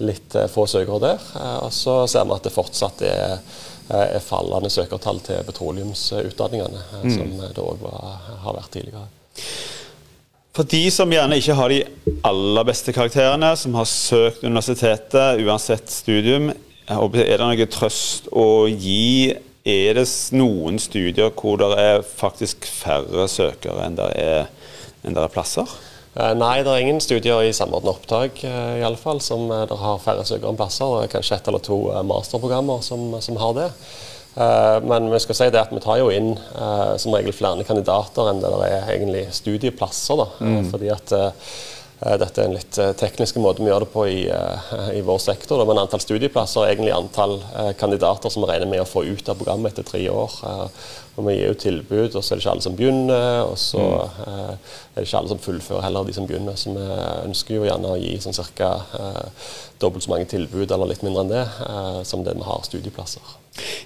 litt 0.04 0.36
eh, 0.38 0.48
få 0.50 0.66
søkere 0.70 1.02
der. 1.02 1.28
Og 1.66 1.72
så 1.74 2.02
ser 2.10 2.26
vi 2.28 2.36
at 2.36 2.48
det 2.48 2.54
fortsatt 2.54 3.04
er, 3.08 3.36
er 3.92 4.24
fallende 4.24 4.70
søkertall 4.72 5.20
til 5.24 5.44
petroleumsutdanningene, 5.48 6.82
mm. 7.02 7.14
som 7.14 7.32
det 7.42 7.62
òg 7.62 7.86
har 7.86 8.58
vært 8.58 8.74
tidligere. 8.74 9.06
For 10.52 10.68
de 10.68 10.82
som 10.92 11.12
gjerne 11.12 11.38
ikke 11.40 11.56
har 11.56 11.72
de 11.72 11.78
aller 12.28 12.66
beste 12.68 12.92
karakterene, 12.92 13.54
som 13.56 13.78
har 13.78 13.88
søkt 13.88 14.44
universitetet 14.44 15.40
uansett 15.40 15.88
studium, 15.90 16.50
er 16.92 17.08
det 17.08 17.38
noe 17.40 17.68
trøst 17.72 18.28
å 18.36 18.66
gi 18.68 19.32
er 19.62 19.94
det 19.94 20.08
noen 20.34 20.80
studier 20.82 21.30
hvor 21.38 21.60
det 21.60 21.70
er 21.78 22.02
faktisk 22.02 22.66
færre 22.66 23.28
søkere 23.30 23.86
enn 23.86 23.98
det 23.98 24.08
er, 24.18 24.48
enn 25.06 25.14
det 25.14 25.22
er 25.22 25.32
plasser? 25.32 25.70
Eh, 26.12 26.32
nei, 26.36 26.60
det 26.60 26.68
er 26.68 26.82
ingen 26.84 27.00
studier 27.00 27.40
i 27.40 27.52
samordna 27.56 27.94
opptak 27.94 28.42
eh, 28.44 28.80
i 28.82 28.84
alle 28.84 29.00
fall, 29.00 29.20
som 29.24 29.46
eh, 29.48 29.64
det 29.68 29.78
har 29.80 30.00
færre 30.02 30.24
søkere 30.28 30.52
enn 30.52 30.58
plasser. 30.60 30.90
Det 30.92 31.06
er 31.06 31.12
kanskje 31.14 31.38
ett 31.38 31.48
eller 31.48 31.62
to 31.64 31.78
masterprogrammer 32.08 32.82
som, 32.84 33.14
som 33.24 33.38
har 33.40 33.54
det. 33.58 33.68
Men 34.32 35.10
vi 35.12 35.18
skal 35.20 35.36
si 35.36 35.46
det 35.52 35.60
at 35.60 35.72
vi 35.76 35.80
tar 35.84 35.98
jo 36.00 36.06
inn 36.08 36.30
som 36.96 37.12
regel 37.12 37.34
flere 37.36 37.66
kandidater 37.68 38.30
enn 38.30 38.38
det 38.40 38.48
der 38.48 38.62
er 38.64 38.86
egentlig 38.94 39.26
studieplasser. 39.36 40.22
Da. 40.22 40.24
Mm. 40.40 40.70
Fordi 40.70 40.88
at 40.88 41.12
dette 42.02 42.42
er 42.42 42.48
en 42.48 42.56
litt 42.56 42.78
eh, 42.82 42.94
teknisk 42.98 43.36
måte 43.42 43.62
vi 43.62 43.70
gjør 43.70 43.84
det 43.84 43.92
på 43.92 44.06
i, 44.10 44.24
eh, 44.26 44.88
i 44.98 45.02
vår 45.06 45.20
sektor. 45.22 45.62
Men 45.68 45.78
antall 45.84 46.02
studieplasser 46.02 46.64
er 46.64 46.74
egentlig 46.74 46.94
antall 46.96 47.38
kandidater 47.78 48.32
som 48.32 48.42
vi 48.42 48.50
regner 48.50 48.70
med 48.70 48.82
å 48.82 48.88
få 48.88 49.04
ut 49.06 49.28
av 49.30 49.38
programmet 49.38 49.72
etter 49.72 49.86
tre 49.86 50.02
år. 50.10 50.34
Og 51.12 51.26
Vi 51.26 51.34
gir 51.36 51.50
jo 51.50 51.58
tilbud, 51.60 52.14
og 52.16 52.24
så 52.24 52.32
er 52.32 52.38
det 52.38 52.42
ikke 52.42 52.52
alle 52.54 52.64
som 52.64 52.76
begynner. 52.76 53.42
Og 53.44 53.58
så 53.60 53.82
mm. 53.82 54.22
er 54.24 54.96
det 54.96 55.04
ikke 55.04 55.18
alle 55.20 55.32
som 55.34 55.42
fullfører 55.44 55.84
heller, 55.84 56.06
de 56.08 56.14
som 56.16 56.26
begynner. 56.26 56.56
Så 56.56 56.72
vi 56.72 56.86
ønsker 57.28 57.58
jo 57.58 57.66
gjerne 57.68 57.92
å 57.92 58.00
gi 58.00 58.14
sånn 58.24 58.38
ca. 58.56 58.70
dobbelt 59.82 60.06
så 60.06 60.14
mange 60.14 60.30
tilbud, 60.32 60.72
eller 60.72 60.88
litt 60.88 61.04
mindre 61.04 61.26
enn 61.26 61.34
det, 61.34 61.44
som 62.08 62.24
det 62.24 62.32
vi 62.38 62.48
har 62.48 62.64
studieplasser. 62.64 63.36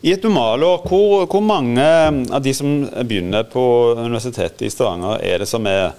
I 0.07 0.13
et 0.15 0.23
normalår, 0.23 0.87
hvor, 0.87 1.27
hvor 1.27 1.43
mange 1.43 1.83
av 1.83 2.39
de 2.45 2.55
som 2.55 2.87
begynner 3.03 3.49
på 3.51 3.67
Universitetet 3.99 4.63
i 4.63 4.71
Stavanger, 4.71 5.19
er 5.19 5.43
det 5.43 5.51
som 5.51 5.67
er 5.67 5.97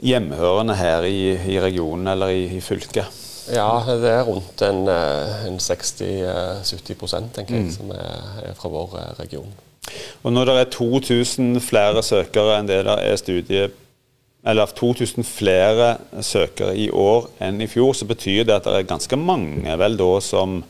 hjemmehørende 0.00 0.76
her 0.78 1.04
i, 1.08 1.34
i 1.54 1.58
regionen 1.60 2.08
eller 2.12 2.32
i, 2.32 2.46
i, 2.56 2.60
fylket? 2.64 3.20
Ja, 3.52 3.82
det 3.88 4.08
er 4.08 4.22
rundt 4.26 4.62
en, 4.62 4.86
eh, 4.88 5.44
en 5.48 5.58
60-70 5.58 7.30
tenker 7.34 7.58
jeg, 7.58 7.66
mm. 7.66 7.70
som 7.74 7.90
er, 7.90 8.40
er, 8.46 8.56
fra 8.58 8.70
vår 8.72 8.96
eh, 9.00 9.12
region. 9.18 9.52
Og 10.22 10.32
Når 10.32 10.48
det 10.48 10.58
er 10.60 10.70
2000 10.70 11.60
flere 11.60 12.02
søkere 12.06 12.60
enn 12.60 12.70
det 12.70 12.84
der 12.86 13.02
er 13.02 13.18
studie 13.18 13.70
eller 14.46 14.70
2000 14.74 15.26
flere 15.26 15.96
søkere 16.22 16.74
i 16.78 16.88
år 16.90 17.28
enn 17.42 17.60
i 17.62 17.68
fjor, 17.70 17.92
så 17.94 18.06
betyr 18.06 18.46
det 18.46 18.56
at 18.56 18.66
det 18.66 18.78
er 18.78 18.88
ganske 18.88 19.18
mange 19.18 19.76
vel 19.78 19.98
da 19.98 20.08
som, 20.22 20.62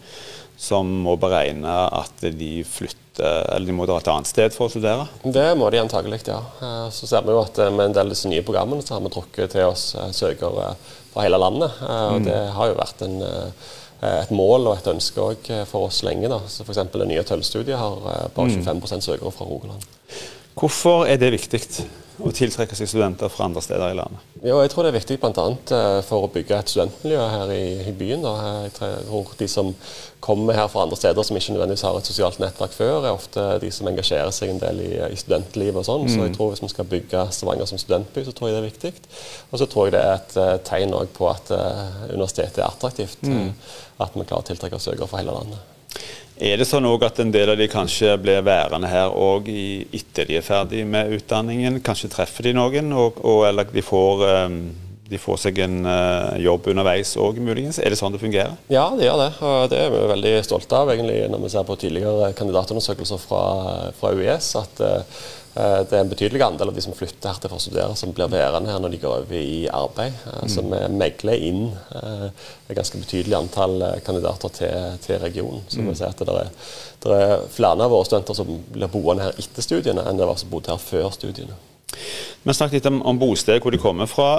som 0.60 0.88
må 1.06 1.16
beregne 1.20 1.76
at 1.92 2.26
de 2.36 2.54
flytter 2.68 3.01
eller 3.20 3.66
de 3.66 3.74
må 3.76 3.86
dra 3.88 3.98
et 4.00 4.08
annet 4.12 4.30
sted 4.30 4.54
for 4.54 4.68
å 4.68 4.72
studere? 4.72 5.06
Det 5.22 5.46
må 5.58 5.68
de 5.72 5.80
antagelig, 5.82 6.22
ja. 6.28 6.40
Eh, 6.62 6.88
så 6.94 7.08
ser 7.10 7.26
vi 7.26 7.34
jo 7.34 7.42
at 7.42 7.58
eh, 7.60 7.70
med 7.74 7.90
en 7.90 7.96
del 7.98 8.08
av 8.08 8.14
disse 8.14 8.30
nye 8.30 8.44
programmene 8.46 8.84
så 8.84 8.96
har 8.96 9.04
vi 9.04 9.12
trukket 9.12 9.54
til 9.56 9.68
oss 9.68 9.92
eh, 9.98 10.10
søkere 10.16 10.72
fra 11.12 11.26
hele 11.26 11.40
landet. 11.40 11.80
Og 11.84 12.20
mm. 12.22 12.26
det 12.28 12.40
har 12.56 12.70
jo 12.70 12.78
vært 12.78 13.02
en, 13.04 13.18
et 14.08 14.30
mål 14.32 14.70
og 14.70 14.78
et 14.78 14.92
ønske 14.94 15.58
for 15.68 15.90
oss 15.90 16.00
lenge. 16.06 16.30
da. 16.32 16.40
Så 16.48 16.64
F.eks. 16.64 16.80
det 16.94 17.08
nye 17.10 17.24
tøllstudiet 17.28 17.76
har 17.76 17.98
bare 18.32 18.54
25 18.54 18.80
mm. 18.80 19.04
søkere 19.04 19.34
fra 19.34 19.48
Rogaland. 19.50 19.90
Hvorfor 20.56 21.04
er 21.08 21.20
det 21.20 21.34
viktig? 21.36 21.60
Å 22.20 22.30
tiltrekke 22.34 22.76
seg 22.76 22.90
studenter 22.90 23.30
fra 23.32 23.46
andre 23.48 23.62
steder 23.64 23.92
i 23.92 23.96
landet? 23.96 24.24
Ja, 24.42 24.58
jeg 24.60 24.72
tror 24.72 24.84
det 24.84 24.92
er 24.92 24.98
viktig 24.98 25.18
bl.a. 25.22 25.44
Eh, 25.76 25.98
for 26.06 26.26
å 26.26 26.30
bygge 26.32 26.58
et 26.58 26.72
studentmiljø 26.72 27.26
her 27.32 27.52
i, 27.54 27.94
byen. 27.96 28.26
Jeg 28.66 28.74
tror 28.76 29.32
De 29.38 29.48
som 29.48 29.72
kommer 30.22 30.56
her 30.56 30.68
fra 30.70 30.84
andre 30.84 30.98
steder 30.98 31.26
som 31.26 31.38
ikke 31.38 31.54
nødvendigvis 31.54 31.84
har 31.86 31.98
et 31.98 32.08
sosialt 32.10 32.38
nettverk 32.42 32.74
før, 32.76 33.06
er 33.06 33.16
ofte 33.16 33.46
de 33.62 33.70
som 33.74 33.88
engasjerer 33.90 34.30
seg 34.34 34.52
en 34.52 34.62
del 34.62 34.82
i, 34.84 34.90
i 35.08 35.18
studentlivet 35.18 35.80
og 35.80 35.88
sånn. 35.88 36.06
Mm. 36.06 36.12
Så 36.12 36.26
jeg 36.26 36.36
tror 36.36 36.52
hvis 36.52 36.64
vi 36.64 36.72
skal 36.74 36.90
bygge 36.92 37.26
Stavanger 37.34 37.70
som 37.70 37.80
studentby, 37.80 38.26
så 38.26 38.36
tror 38.36 38.50
jeg 38.50 38.56
det 38.56 38.62
er 38.62 38.68
viktig. 38.68 38.92
Og 39.50 39.62
så 39.62 39.68
tror 39.70 39.88
jeg 39.88 39.96
det 39.96 40.04
er 40.04 40.16
et 40.20 40.38
uh, 40.38 40.54
tegn 40.68 40.96
på 41.16 41.28
at 41.30 41.54
uh, 41.54 42.06
universitetet 42.12 42.62
er 42.62 42.68
attraktivt. 42.70 43.22
Mm. 43.26 43.52
At 44.02 44.14
vi 44.14 44.26
klarer 44.26 44.44
å 44.44 44.50
tiltrekke 44.52 44.82
søkere 44.82 45.10
fra 45.10 45.22
hele 45.22 45.34
landet. 45.38 45.68
Er 46.40 46.56
det 46.56 46.64
sånn 46.64 46.86
at 46.88 47.18
en 47.20 47.30
del 47.30 47.52
av 47.52 47.58
de 47.60 47.66
kanskje 47.68 48.14
blir 48.20 48.40
værende 48.42 48.88
her 48.88 49.12
òg 49.12 49.50
etter 49.52 50.26
de 50.26 50.38
er 50.38 50.46
ferdig 50.46 50.86
med 50.88 51.12
utdanningen? 51.18 51.80
Kanskje 51.84 52.08
treffer 52.14 52.48
de 52.48 52.54
noen, 52.56 52.92
og, 52.96 53.20
og, 53.20 53.44
eller 53.50 53.68
de 53.68 53.84
får, 53.84 54.24
um, 54.48 54.56
de 55.12 55.20
får 55.20 55.42
seg 55.44 55.60
en 55.64 55.82
uh, 55.86 56.32
jobb 56.42 56.70
underveis 56.72 57.14
òg, 57.20 57.38
muligens? 57.44 57.78
Er 57.82 57.92
det 57.92 58.00
sånn 58.00 58.14
det 58.14 58.22
fungerer? 58.22 58.56
Ja, 58.72 58.88
det 58.96 59.06
gjør 59.06 59.20
det. 59.20 59.28
Og 59.44 59.68
det 59.72 59.82
er 59.84 59.92
vi 59.92 60.02
veldig 60.14 60.34
stolte 60.48 60.80
av, 60.80 60.90
egentlig, 60.94 61.20
når 61.32 61.44
vi 61.44 61.52
ser 61.52 61.68
på 61.68 61.78
tidligere 61.84 62.32
kandidatundersøkelser 62.38 63.22
fra, 63.22 63.44
fra 64.00 64.16
UiS. 64.16 64.54
at 64.62 64.84
uh, 64.84 65.22
Eh, 65.52 65.80
det 65.84 65.92
er 65.92 66.00
en 66.00 66.08
betydelig 66.08 66.40
andel 66.46 66.70
av 66.70 66.76
de 66.76 66.82
som 66.84 66.94
flytter 66.96 67.28
her 67.28 67.40
til 67.40 67.50
for 67.52 67.60
å 67.60 67.62
studere, 67.62 67.96
som 67.98 68.14
blir 68.16 68.30
værende 68.32 68.72
her 68.72 68.80
når 68.80 68.94
de 68.94 69.00
går 69.02 69.16
over 69.24 69.36
i 69.36 69.66
arbeid. 69.68 70.14
Eh, 70.30 70.46
så 70.48 70.64
vi 70.64 70.80
megler 70.96 71.44
inn 71.48 71.66
eh, 71.98 72.24
et 72.70 72.78
ganske 72.78 73.00
betydelig 73.02 73.36
antall 73.36 73.84
kandidater 74.06 74.54
til, 74.56 74.96
til 75.04 75.20
regionen. 75.20 75.66
Så 75.68 75.84
vi 75.84 75.96
ser 75.98 76.14
at 76.14 76.24
det 76.24 76.38
er, 76.38 76.54
det 77.04 77.18
er 77.18 77.44
flere 77.52 77.84
av 77.84 77.92
våre 77.92 78.08
studenter 78.08 78.38
som 78.38 78.56
blir 78.72 78.92
boende 78.92 79.28
her 79.28 79.44
etter 79.44 79.66
studiene, 79.66 80.06
enn 80.08 80.20
det 80.20 80.30
var 80.30 80.40
som 80.40 80.52
bodde 80.52 80.72
her 80.72 80.80
før 80.80 81.12
studiene. 81.12 81.60
Vi 81.92 82.56
snakket 82.56 82.80
litt 82.80 82.88
om, 82.88 83.02
om 83.04 83.20
bosted, 83.20 83.60
hvor 83.60 83.74
de 83.74 83.82
kommer 83.82 84.08
fra. 84.08 84.32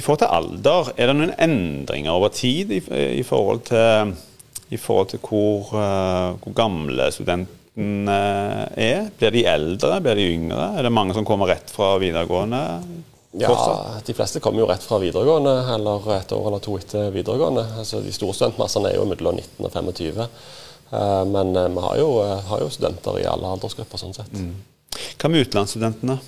I 0.00 0.02
forhold 0.04 0.22
til 0.22 0.32
alder, 0.32 0.90
er 0.96 1.10
det 1.10 1.16
noen 1.18 1.36
endringer 1.36 2.16
over 2.16 2.32
tid 2.32 2.72
i, 2.72 2.80
i, 3.20 3.24
forhold, 3.26 3.66
til, 3.68 4.14
i 4.72 4.80
forhold 4.80 5.10
til, 5.12 5.20
hvor, 5.20 5.74
hvor 6.40 6.56
gamle 6.56 7.10
studentene 7.12 8.16
er? 8.80 9.10
Blir 9.20 9.34
de 9.34 9.44
eldre, 9.52 10.00
blir 10.00 10.16
de 10.16 10.30
yngre? 10.38 10.70
Er 10.78 10.88
det 10.88 10.94
mange 10.96 11.16
som 11.16 11.28
kommer 11.28 11.52
rett 11.52 11.68
fra 11.74 11.92
videregående? 12.00 12.62
Ja, 13.38 14.00
de 14.06 14.14
fleste 14.14 14.40
kommer 14.42 14.64
jo 14.64 14.66
rett 14.66 14.82
fra 14.82 14.98
videregående, 14.98 15.52
eller 15.76 16.08
et 16.16 16.32
år 16.34 16.48
eller 16.48 16.62
to 16.64 16.74
etter 16.80 17.12
videregående. 17.14 17.62
Altså, 17.78 18.00
de 18.02 18.14
store 18.14 18.34
studentmassene 18.34 18.90
er 18.90 18.98
jo 18.98 19.04
mellom 19.06 19.38
19 19.38 19.68
og 19.68 19.70
25. 19.76 20.24
Eh, 20.90 21.24
men 21.30 21.56
eh, 21.56 21.68
vi 21.68 21.84
har 21.84 22.00
jo, 22.00 22.08
eh, 22.24 22.40
har 22.48 22.64
jo, 22.64 22.70
studenter 22.74 23.20
i 23.20 23.28
alle 23.30 23.52
aldersgrupper, 23.54 24.00
sånn 24.02 24.16
sett. 24.16 24.32
Mm. 24.34 24.56
Hva 25.20 25.30
med 25.30 25.46
utenlandsstudentene? 25.46 26.18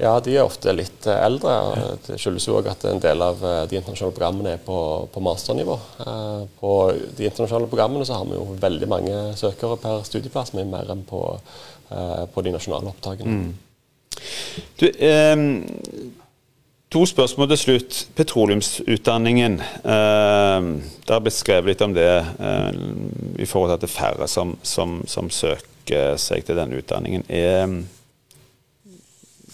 Ja, 0.00 0.16
de 0.20 0.32
er 0.34 0.42
ofte 0.42 0.72
litt 0.74 1.06
eldre. 1.06 1.52
eldre. 1.54 1.98
Det 2.06 2.18
skyldes 2.18 2.48
jo 2.48 2.56
òg 2.58 2.70
at 2.72 2.86
en 2.90 3.02
del 3.02 3.22
av 3.22 3.42
eh, 3.44 3.60
de 3.70 3.78
internasjonale 3.78 4.16
programmene 4.16 4.56
er 4.56 4.64
på, 4.64 4.78
på 5.12 5.22
masternivå. 5.22 5.76
Eh, 6.06 6.40
på 6.60 6.72
de 7.18 7.28
internasjonale 7.28 7.70
programmene 7.70 8.08
så 8.08 8.18
har 8.18 8.26
vi 8.26 8.38
jo 8.38 8.58
veldig 8.60 8.90
mange 8.90 9.20
søkere 9.38 9.78
per 9.82 10.02
studieplass, 10.08 10.54
mye 10.56 10.66
mer 10.66 10.90
enn 10.94 11.06
på, 11.06 11.22
på 12.34 12.42
de 12.42 12.56
nasjonale 12.56 12.90
opptakene. 12.90 13.38
Mm. 13.38 13.54
Du, 14.80 14.88
eh, 14.88 15.36
to 16.90 17.06
spørsmål 17.06 17.48
til 17.54 17.58
slutt. 17.58 18.06
Petroleumsutdanningen. 18.16 19.60
Eh, 19.60 20.60
det 21.06 21.14
har 21.14 21.22
blitt 21.22 21.38
skrevet 21.38 21.74
litt 21.74 21.86
om 21.86 21.94
det 21.94 22.10
eh, 22.18 22.70
i 23.38 23.46
forhold 23.46 23.70
til 23.70 23.78
at 23.78 23.84
det 23.86 23.90
er 23.90 23.98
færre 23.98 24.28
som, 24.30 24.56
som, 24.62 25.02
som 25.06 25.30
søker 25.30 26.16
seg 26.18 26.46
til 26.46 26.58
denne 26.58 26.80
utdanningen. 26.80 27.26
Er 27.28 27.82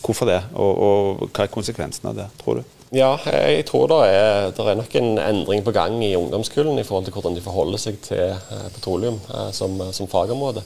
Hvorfor 0.01 0.29
det, 0.31 0.41
og, 0.57 0.71
og, 0.81 1.25
hva 1.29 1.45
er 1.45 1.53
konsekvensen 1.53 2.09
av 2.11 2.17
det, 2.17 2.29
tror 2.41 2.61
du? 2.61 2.77
Ja, 2.91 3.13
jeg 3.23 3.67
tror 3.69 3.87
det 3.87 3.99
er, 4.11 4.49
det 4.51 4.65
er, 4.65 4.79
nok 4.81 4.95
en 4.99 5.13
endring 5.23 5.61
på 5.63 5.75
gang 5.75 6.01
i 6.03 6.17
ungdomsskolen 6.19 6.81
i 6.81 6.85
forhold 6.87 7.07
til 7.07 7.15
hvordan 7.15 7.37
de 7.37 7.45
forholder 7.45 7.79
seg 7.79 8.01
til 8.03 8.33
eh, 8.33 8.65
petroleum 8.75 9.21
eh, 9.31 9.53
som, 9.55 9.77
som, 9.95 10.09
fagområde. 10.11 10.65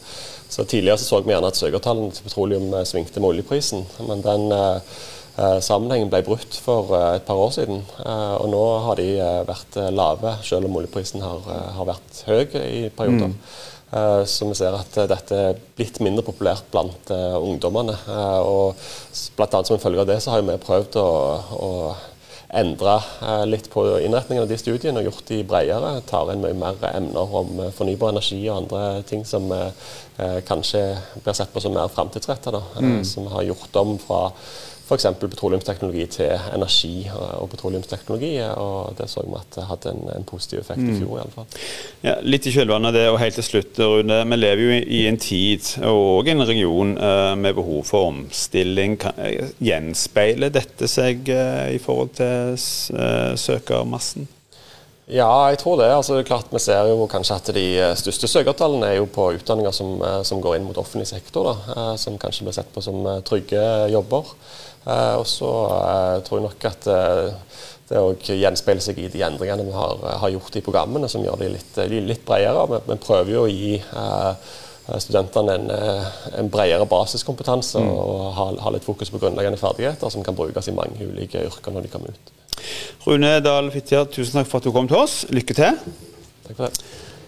Så 0.49 0.65
Tidligere 0.65 0.97
så, 1.03 1.05
så 1.05 1.21
vi 1.21 1.35
gjerne 1.35 1.51
at 1.53 1.61
søkertallene 1.61 2.15
til 2.17 2.25
petroleum 2.25 2.71
eh, 2.73 2.87
svingte 2.89 3.21
med 3.21 3.35
oljeprisen. 3.35 3.85
Men 4.09 4.25
den 4.25 4.47
eh, 4.57 5.61
sammenhengen 5.67 6.09
ble 6.09 6.23
brutt 6.25 6.57
for 6.65 6.95
et 7.11 7.29
par 7.29 7.43
år 7.43 7.53
siden. 7.59 7.83
Og 8.07 8.49
nå 8.53 8.63
har 8.87 9.01
de 9.01 9.09
vært 9.49 9.81
lave, 9.91 10.37
selv 10.47 10.69
om 10.69 10.77
oljeprisen 10.79 11.25
har, 11.27 11.43
har 11.75 11.89
vært 11.89 12.21
høy 12.31 12.55
i 12.55 12.85
perioder. 12.95 13.35
Mm. 13.35 13.41
Eh, 13.95 14.25
så 14.25 14.49
vi 14.49 14.57
ser 14.59 14.75
at 14.75 14.97
eh, 14.99 15.07
dette 15.11 15.37
er 15.51 15.61
blitt 15.79 16.01
mindre 16.03 16.25
populært 16.27 16.67
blant 16.73 17.13
uh, 17.15 17.37
ungdommene. 17.39 17.95
Og 18.49 18.75
blant 19.37 19.55
annet 19.55 19.71
som 19.71 19.77
en 19.77 19.85
følge 19.85 20.03
av 20.03 20.11
det 20.11 20.19
så 20.25 20.35
har 20.35 20.43
vi 20.43 20.59
prøvd 20.63 20.99
å, 20.99 21.11
å 21.55 21.71
endre 22.55 22.97
litt 23.51 23.67
på 23.71 23.83
innretningen 24.05 24.45
av 24.45 24.51
de 24.51 24.59
studiene 24.59 25.01
og 25.01 25.09
gjort 25.09 25.31
de 25.31 25.41
bredere. 25.47 25.95
Tar 26.07 26.31
inn 26.33 26.43
mye 26.43 26.59
mer 26.59 26.79
emner 26.93 27.39
om 27.41 27.59
fornybar 27.75 28.13
energi 28.15 28.39
og 28.45 28.61
andre 28.61 28.85
ting 29.09 29.25
som 29.27 29.51
kanskje 30.47 30.85
blir 31.25 31.35
sett 31.35 31.51
på 31.51 31.63
som 31.65 31.75
mer 31.75 31.91
framtidsretta. 31.91 32.63
Mm. 32.79 33.01
Som 33.11 33.27
har 33.35 33.49
gjort 33.49 33.81
om 33.83 33.97
fra 33.99 34.29
f.eks. 34.85 35.07
petroleumsteknologi 35.21 36.05
til 36.19 36.33
energi 36.55 37.09
og 37.13 37.49
petroleumsteknologi. 37.55 38.35
og 38.45 38.95
Det 38.99 39.09
så 39.11 39.25
vi 39.25 39.37
at 39.39 39.57
det 39.57 39.67
hadde 39.71 39.95
en, 39.95 40.05
en 40.19 40.29
positiv 40.29 40.61
effekt 40.61 40.83
mm. 40.83 40.91
i 40.93 40.99
fjor. 40.99 41.17
i 41.17 41.23
alle 41.23 41.35
fall. 41.35 41.59
Ja, 42.05 42.19
litt 42.23 42.47
i 42.47 42.53
kjølvannet 42.55 42.93
av 42.93 42.99
det, 42.99 43.07
og 43.13 43.19
helt 43.23 43.39
til 43.41 43.49
slutt, 43.49 43.81
Rune. 43.81 44.21
Vi 44.31 44.41
lever 44.41 44.65
jo 44.65 44.79
i 44.99 45.03
en 45.09 45.21
tid 45.21 45.73
og 45.89 46.29
en 46.29 46.47
region 46.47 46.95
med 47.41 47.57
behov 47.57 47.85
for 47.89 48.11
omstilling. 48.13 48.99
Gjenspeiler 49.65 50.53
dette 50.53 50.91
seg 50.91 51.29
i 51.33 51.81
forhold 51.83 52.17
til 52.21 52.59
søkermassen? 53.41 54.29
Ja, 55.05 55.51
jeg 55.53 55.59
tror 55.61 55.77
det. 55.77 55.91
Altså, 55.93 56.15
det 56.15 56.25
er 56.25 56.31
klart 56.31 56.53
Vi 56.53 56.61
ser 56.65 56.89
jo 56.89 57.09
kanskje 57.13 57.37
at 57.37 57.51
de 57.53 57.67
største 58.01 58.31
søkertallene 58.31 58.89
er 58.89 59.01
jo 59.03 59.09
på 59.13 59.35
utdanninger 59.37 59.75
som, 59.77 59.99
som 60.25 60.41
går 60.41 60.57
inn 60.57 60.69
mot 60.69 60.79
offentlig 60.81 61.11
sektor. 61.11 61.51
Da, 61.51 61.91
som 62.01 62.17
kanskje 62.21 62.47
blir 62.47 62.57
sett 62.57 62.73
på 62.73 62.85
som 62.85 63.05
trygge 63.29 63.65
jobber. 63.93 64.33
Eh, 64.85 65.15
og 65.17 65.25
så 65.29 65.51
eh, 65.79 66.19
tror 66.25 66.41
jeg 66.41 66.45
nok 66.45 66.67
at 66.69 66.89
eh, 66.93 67.61
det 67.89 68.01
òg 68.01 68.29
gjenspeiler 68.37 68.85
seg 68.85 68.99
i 69.01 69.11
de 69.13 69.23
endringene 69.25 69.65
vi 69.65 69.73
har, 69.77 70.01
har, 70.21 70.33
gjort 70.33 70.57
i 70.57 70.65
programmene, 70.65 71.09
som 71.09 71.25
gjør 71.25 71.41
de 71.41 71.51
litt, 71.53 71.81
litt 71.93 72.25
bredere. 72.25 72.81
Vi, 72.89 72.97
prøver 73.01 73.33
jo 73.33 73.45
å 73.45 73.51
gi 73.51 73.75
studentene 75.01 75.55
en, 75.59 75.71
en 76.41 76.51
bredere 76.53 76.87
basiskompetanse 76.89 77.81
mm. 77.81 77.91
og 77.91 78.25
ha, 78.37 78.49
ha, 78.67 78.73
litt 78.75 78.85
fokus 78.85 79.13
på 79.13 79.21
grunnleggende 79.23 79.61
ferdigheter 79.61 80.13
som 80.13 80.25
kan 80.25 80.37
brukes 80.37 80.69
i 80.69 80.77
mange 80.77 81.07
ulike 81.07 81.47
yrker 81.47 81.73
når 81.73 81.87
de 81.87 81.93
kommer 81.93 82.13
ut. 82.13 82.35
Rune 83.07 83.39
Dahl 83.45 83.71
Fitjar, 83.73 84.07
tusen 84.13 84.41
takk 84.41 84.51
for 84.51 84.61
at 84.61 84.69
du 84.69 84.75
kom 84.75 84.91
til 84.91 85.01
oss. 85.01 85.23
Lykke 85.33 85.57
til. 85.57 85.81
Takk 86.47 86.57
for 86.57 86.69
det. 86.69 86.85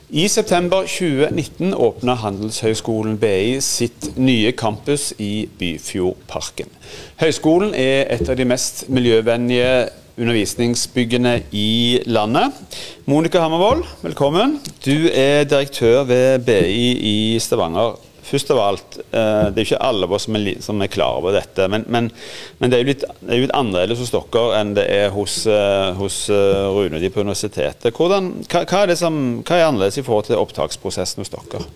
I 0.08 0.28
september 0.28 0.84
2019 0.86 1.74
åpna 1.74 2.14
Handelshøyskolen 2.14 3.16
BI 3.18 3.56
sitt 3.60 4.12
nye 4.16 4.52
campus 4.54 5.08
i 5.18 5.48
Byfjordparken. 5.58 6.70
Høyskolen 7.18 7.74
er 7.74 8.06
et 8.14 8.28
av 8.30 8.38
de 8.38 8.46
mest 8.46 8.84
miljøvennlige 8.86 9.88
undervisningsbyggene 10.16 11.40
i 11.50 12.00
landet. 12.06 12.56
Monica 13.04 13.40
Hammervoll, 13.44 13.84
velkommen. 14.02 14.58
Du 14.84 15.10
er 15.12 15.44
direktør 15.44 16.04
ved 16.08 16.46
BI 16.48 16.90
i 17.10 17.16
Stavanger 17.42 17.96
først 18.26 18.50
av 18.50 18.60
alt, 18.60 18.98
eh, 19.14 19.48
det 19.54 19.60
er 19.60 19.66
ikke 19.68 19.82
alle 19.86 20.06
av 20.06 20.14
oss 20.16 20.26
som 20.26 20.36
er, 20.38 20.48
som 20.64 20.82
er 20.82 20.90
klar 20.90 21.20
over 21.20 21.36
dette. 21.36 21.68
Men, 21.70 21.84
men, 21.92 22.10
men 22.58 22.72
det 22.72 22.78
er 22.78 22.84
jo 22.84 22.90
litt, 22.90 23.04
litt 23.30 23.54
annerledes 23.56 24.02
hos 24.02 24.12
dere 24.14 24.60
enn 24.60 24.74
det 24.76 24.86
er 24.92 25.12
hos, 25.14 25.38
eh, 25.50 25.90
hos 25.98 26.24
eh, 26.32 26.66
Rune 26.74 27.00
de 27.02 27.12
på 27.12 27.22
universitetet. 27.22 27.92
Hvordan, 27.94 28.32
hva, 28.50 28.64
hva, 28.66 28.84
er 28.86 28.98
som, 28.98 29.20
hva, 29.42 29.60
er 29.60 29.68
annerledes 29.68 30.00
i 30.00 30.06
forhold 30.06 30.30
til 30.30 30.40
opptaksprosessen 30.42 31.22
hos 31.22 31.32
dere? 31.32 31.66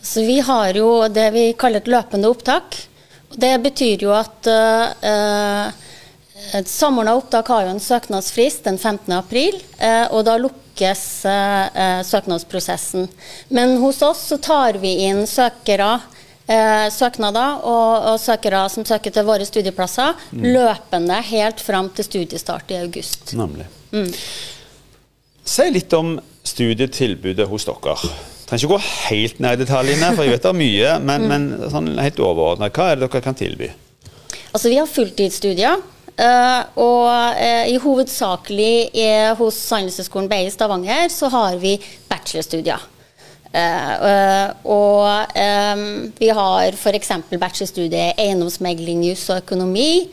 Så 0.00 0.24
vi 0.24 0.38
har 0.40 0.72
jo 0.78 0.90
det 1.12 1.28
vi 1.34 1.50
kaller 1.60 1.82
et 1.82 1.92
løpende 1.92 2.30
opptak. 2.32 2.78
Det 3.30 3.52
betyr 3.62 4.06
jo 4.06 4.14
at 4.16 4.48
uh, 4.48 5.68
et 6.54 6.68
samordna 6.68 7.14
opptak 7.18 7.50
har 7.52 7.66
jo 7.66 7.74
en 7.74 7.82
søknadsfrist 7.82 8.64
den 8.66 8.78
15. 8.78 9.12
april, 9.16 9.58
uh, 9.80 10.06
og 10.14 10.24
da 10.28 10.38
lukkes 10.40 11.02
eh, 11.28 12.00
søknadsprosessen. 12.06 13.08
Men 13.52 13.76
hos 13.82 14.00
oss 14.02 14.22
så 14.30 14.38
tar 14.40 14.78
vi 14.80 14.94
inn 15.04 15.26
søkere 15.28 15.98
eh, 16.50 16.86
søknader 16.92 17.60
og, 17.66 18.08
og, 18.12 18.16
søkere 18.20 18.64
som 18.72 18.86
søker 18.88 19.14
til 19.14 19.26
våre 19.28 19.46
studieplasser, 19.46 20.16
mm. 20.32 20.48
løpende 20.54 21.20
helt 21.30 21.60
fram 21.60 21.90
til 21.94 22.06
studiestart 22.08 22.72
i 22.72 22.80
august. 22.80 23.34
Nemlig. 23.38 23.68
Mm. 23.92 24.10
Si 25.50 25.68
litt 25.74 25.92
om 25.98 26.16
studietilbudet 26.46 27.48
hos 27.50 27.66
dere. 27.68 27.96
Jeg 28.00 28.48
trenger 28.48 28.64
ikke 28.64 28.74
gå 28.74 28.82
helt 29.10 29.40
ned 29.44 29.58
i 29.58 29.62
detaljene, 29.64 30.10
for 30.16 30.26
jeg 30.26 30.34
vet 30.34 30.44
det 30.46 30.50
er 30.50 30.58
mye, 30.58 30.98
men, 31.04 31.22
mm. 31.22 31.30
men 31.30 31.70
sånn 31.70 31.92
helt 32.00 32.24
overordna, 32.24 32.70
hva 32.74 32.90
er 32.90 32.98
det 32.98 33.06
dere 33.06 33.24
kan 33.24 33.38
tilby? 33.38 33.70
Altså, 34.50 34.68
Vi 34.68 34.78
har 34.80 34.90
fulltidsstudier. 34.90 35.82
Uh, 36.20 36.66
og 36.76 37.06
uh, 37.08 37.64
i 37.64 37.78
hovedsakelig 37.80 38.90
uh, 38.92 39.30
hos 39.38 39.56
Handelshøyskolen 39.72 40.28
BI 40.28 40.42
i 40.44 40.52
Stavanger 40.52 41.08
så 41.08 41.30
har 41.32 41.56
vi 41.62 41.78
bachelorstudier. 42.10 42.88
Og 44.70 45.32
vi 46.20 46.28
har 46.38 46.76
f.eks. 46.76 47.08
bachelorstudiet 47.32 48.20
eiendomsmegling, 48.22 49.00
juss 49.08 49.24
og 49.32 49.40
økonomi. 49.40 50.06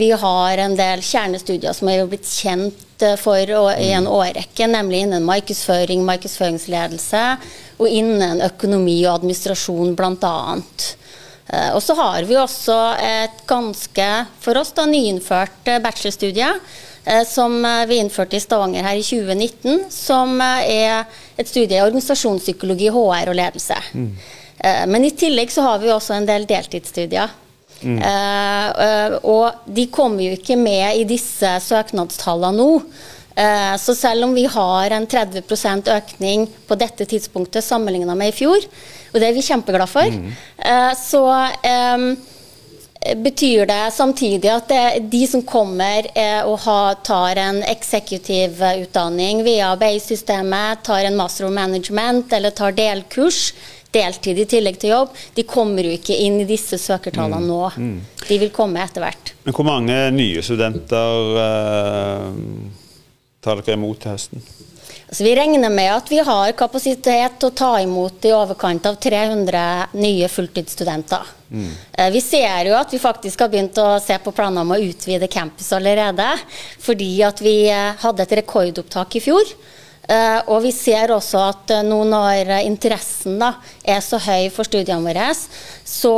Vi 0.00 0.08
har 0.10 0.62
en 0.64 0.74
del 0.74 1.04
kjernestudier 1.06 1.76
som 1.76 1.92
er 1.92 2.02
blitt 2.10 2.26
kjent 2.26 3.04
for 3.22 3.38
i 3.78 3.92
en 3.94 4.10
årrekke, 4.10 4.66
nemlig 4.74 5.04
innen 5.04 5.28
markedsføring, 5.28 6.02
markedsføringsledelse 6.08 7.22
og 7.78 7.86
innen 7.86 8.42
økonomi 8.48 9.04
og 9.04 9.20
administrasjon 9.20 9.94
blant 9.94 10.26
Uh, 10.26 11.07
og 11.48 11.78
så 11.80 11.94
har 11.96 12.26
vi 12.28 12.36
også 12.36 12.74
et 13.00 13.38
ganske, 13.48 14.08
for 14.44 14.60
oss 14.60 14.74
da, 14.76 14.84
nyinnført 14.84 15.70
bachelorstudie 15.80 16.50
Eh, 17.08 17.24
som 17.24 17.64
eh, 17.64 17.86
vi 17.86 17.96
innførte 17.96 18.36
i 18.36 18.40
Stavanger 18.40 18.84
her 18.84 18.96
i 18.96 19.02
2019, 19.02 19.84
som 19.90 20.40
eh, 20.44 20.72
er 20.84 21.20
et 21.40 21.48
studie 21.48 21.78
i 21.78 21.84
organisasjonspsykologi, 21.84 22.90
HR 22.92 23.32
og 23.32 23.38
ledelse. 23.38 23.78
Mm. 23.94 24.12
Men 24.90 25.04
i 25.06 25.12
tillegg 25.14 25.52
så 25.54 25.62
har 25.62 25.76
vi 25.78 25.92
også 25.94 26.16
en 26.16 26.24
del 26.26 26.42
deltidsstudier. 26.50 27.30
Mm. 27.78 28.00
og 29.22 29.68
de 29.70 29.84
kommer 29.94 30.24
jo 30.24 30.32
ikke 30.34 30.56
med 30.58 30.96
i 30.98 31.04
disse 31.06 31.52
søknadstallene 31.62 32.58
nå. 32.58 32.72
Så 33.78 33.94
selv 33.94 34.26
om 34.26 34.32
vi 34.34 34.48
har 34.50 34.96
en 34.96 35.06
30% 35.06 35.92
økning 35.94 36.48
på 36.66 36.74
dette 36.74 37.06
tidspunktet 37.06 37.62
sammenligna 37.62 38.18
med 38.18 38.32
i 38.32 38.34
fjor, 38.34 38.66
og 39.12 39.20
det 39.20 39.28
er 39.28 39.36
vi 39.36 39.44
kjempeglade 39.46 39.88
for, 39.90 40.18
mm. 40.18 40.32
så 40.98 41.22
betyr 43.16 43.66
det 43.66 43.90
samtidig 43.94 44.50
at 44.50 44.68
det, 44.68 45.10
de 45.10 45.22
som 45.26 45.42
kommer 45.46 46.08
eh, 46.14 46.42
og 46.42 46.58
ha, 46.66 46.94
tar 47.04 47.38
en 47.40 47.62
eksekutiv 47.62 48.58
utdanning 48.58 49.44
via 49.46 49.70
BEI-systemet, 49.78 50.82
tar 50.84 51.06
en 51.06 51.16
master 51.16 51.46
of 51.48 51.54
management 51.54 52.32
eller 52.32 52.50
tar 52.50 52.74
delkurs, 52.76 53.52
deltid 53.94 54.38
i 54.42 54.46
tillegg 54.48 54.80
til 54.80 54.92
jobb, 54.92 55.14
de 55.34 55.46
kommer 55.48 55.86
jo 55.86 55.94
ikke 55.96 56.16
inn 56.26 56.42
i 56.42 56.48
disse 56.48 56.78
søkertallene 56.80 57.40
mm. 57.40 57.48
nå. 57.48 57.62
Mm. 57.76 58.24
De 58.28 58.40
vil 58.42 58.52
komme 58.54 58.82
etter 58.84 59.04
hvert. 59.04 59.32
Men 59.46 59.56
hvor 59.56 59.68
mange 59.68 59.96
nye 60.12 60.44
studenter 60.44 61.38
eh, 61.44 62.26
tar 63.44 63.62
dere 63.62 63.78
imot 63.78 64.02
til 64.02 64.16
høsten? 64.16 64.48
Altså, 65.08 65.24
vi 65.24 65.36
regner 65.36 65.70
med 65.72 65.88
at 65.88 66.10
vi 66.12 66.18
har 66.20 66.52
kapasitet 66.52 67.38
til 67.40 67.48
å 67.48 67.56
ta 67.56 67.70
imot 67.80 68.26
i 68.28 68.34
overkant 68.36 68.90
av 68.90 68.98
300 69.00 69.62
nye 69.96 70.28
fulltidsstudenter. 70.28 71.30
Mm. 71.48 71.70
Eh, 71.92 72.10
vi 72.12 72.20
ser 72.20 72.68
jo 72.68 72.76
at 72.76 72.92
vi 72.92 73.00
faktisk 73.00 73.40
har 73.40 73.48
begynt 73.48 73.80
å 73.80 73.94
se 74.04 74.18
på 74.20 74.34
planer 74.36 74.66
om 74.66 74.74
å 74.76 74.80
utvide 74.84 75.30
campus 75.32 75.72
allerede. 75.72 76.28
Fordi 76.84 77.08
at 77.24 77.40
vi 77.40 77.56
eh, 77.72 77.96
hadde 78.04 78.26
et 78.26 78.36
rekordopptak 78.42 79.16
i 79.16 79.24
fjor. 79.24 79.56
Uh, 80.08 80.40
og 80.48 80.62
vi 80.64 80.70
ser 80.72 81.10
også 81.12 81.40
at 81.50 81.72
nå 81.84 81.98
når 82.08 82.48
interessen 82.62 83.34
da, 83.42 83.50
er 83.84 83.98
så 84.00 84.16
høy 84.24 84.46
for 84.48 84.64
studiene 84.64 85.04
våre, 85.04 85.26
så 85.84 86.14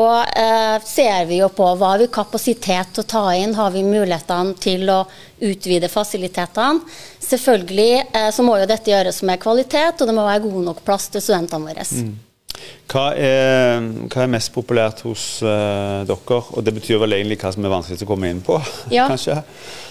ser 0.86 1.26
vi 1.26 1.40
jo 1.40 1.48
på 1.50 1.66
hva 1.74 1.96
har 1.96 2.04
vi 2.04 2.06
kapasitet 2.14 2.92
til 2.94 3.02
å 3.02 3.08
ta 3.10 3.24
inn, 3.34 3.56
har 3.58 3.74
vi 3.74 3.82
mulighetene 3.82 4.54
til 4.62 4.86
å 4.94 5.00
utvide 5.42 5.90
fasilitetene. 5.90 6.86
Selvfølgelig 7.30 8.26
så 8.34 8.42
må 8.42 8.56
jo 8.58 8.66
dette 8.66 8.90
gjøres 8.90 9.20
med 9.26 9.38
kvalitet, 9.42 10.00
og 10.00 10.08
det 10.08 10.16
må 10.16 10.24
være 10.26 10.42
god 10.48 10.64
nok 10.66 10.82
plass 10.86 11.06
til 11.12 11.22
studentene 11.22 11.70
våre. 11.70 11.86
Mm. 11.86 12.18
Hva 12.90 13.04
er, 13.14 13.84
hva 14.10 14.24
er, 14.24 14.30
mest 14.32 14.50
populært 14.54 15.04
hos 15.06 15.24
uh, 15.46 16.02
dere? 16.08 16.38
Og 16.56 16.64
det 16.66 16.74
betyr 16.74 16.98
vel 17.02 17.14
egentlig 17.16 17.38
hva 17.40 17.52
som 17.54 17.64
er 17.64 17.72
vanskeligst 17.72 18.04
å 18.04 18.08
komme 18.08 18.32
inn 18.32 18.42
på? 18.44 18.58
Ja, 18.96 19.06
kanskje? 19.10 19.38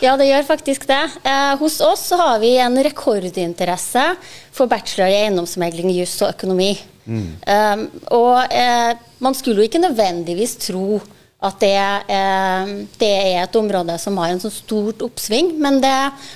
ja 0.03 0.15
det 0.19 0.27
gjør 0.27 0.47
faktisk 0.49 0.87
det. 0.89 1.01
Eh, 1.23 1.53
hos 1.61 1.79
oss 1.85 2.09
så 2.11 2.19
har 2.19 2.41
vi 2.43 2.55
en 2.59 2.75
rekordinteresse 2.83 4.03
for 4.55 4.71
bachelor 4.71 5.11
i 5.11 5.21
eiendomsmegling, 5.23 5.93
juss 5.95 6.17
og 6.25 6.33
økonomi. 6.33 6.73
Mm. 7.09 7.29
Um, 7.47 7.85
og 8.19 8.51
eh, 8.53 8.91
man 9.23 9.37
skulle 9.37 9.63
jo 9.63 9.69
ikke 9.69 9.81
nødvendigvis 9.81 10.59
tro 10.67 10.99
at 11.39 11.59
det, 11.63 11.75
eh, 12.11 12.71
det, 12.99 13.11
er 13.15 13.43
et 13.45 13.55
område 13.55 13.95
som 14.01 14.17
har 14.19 14.33
en 14.33 14.41
så 14.43 14.51
stort 14.51 15.03
oppsving, 15.05 15.53
men 15.61 15.79
det 15.79 15.95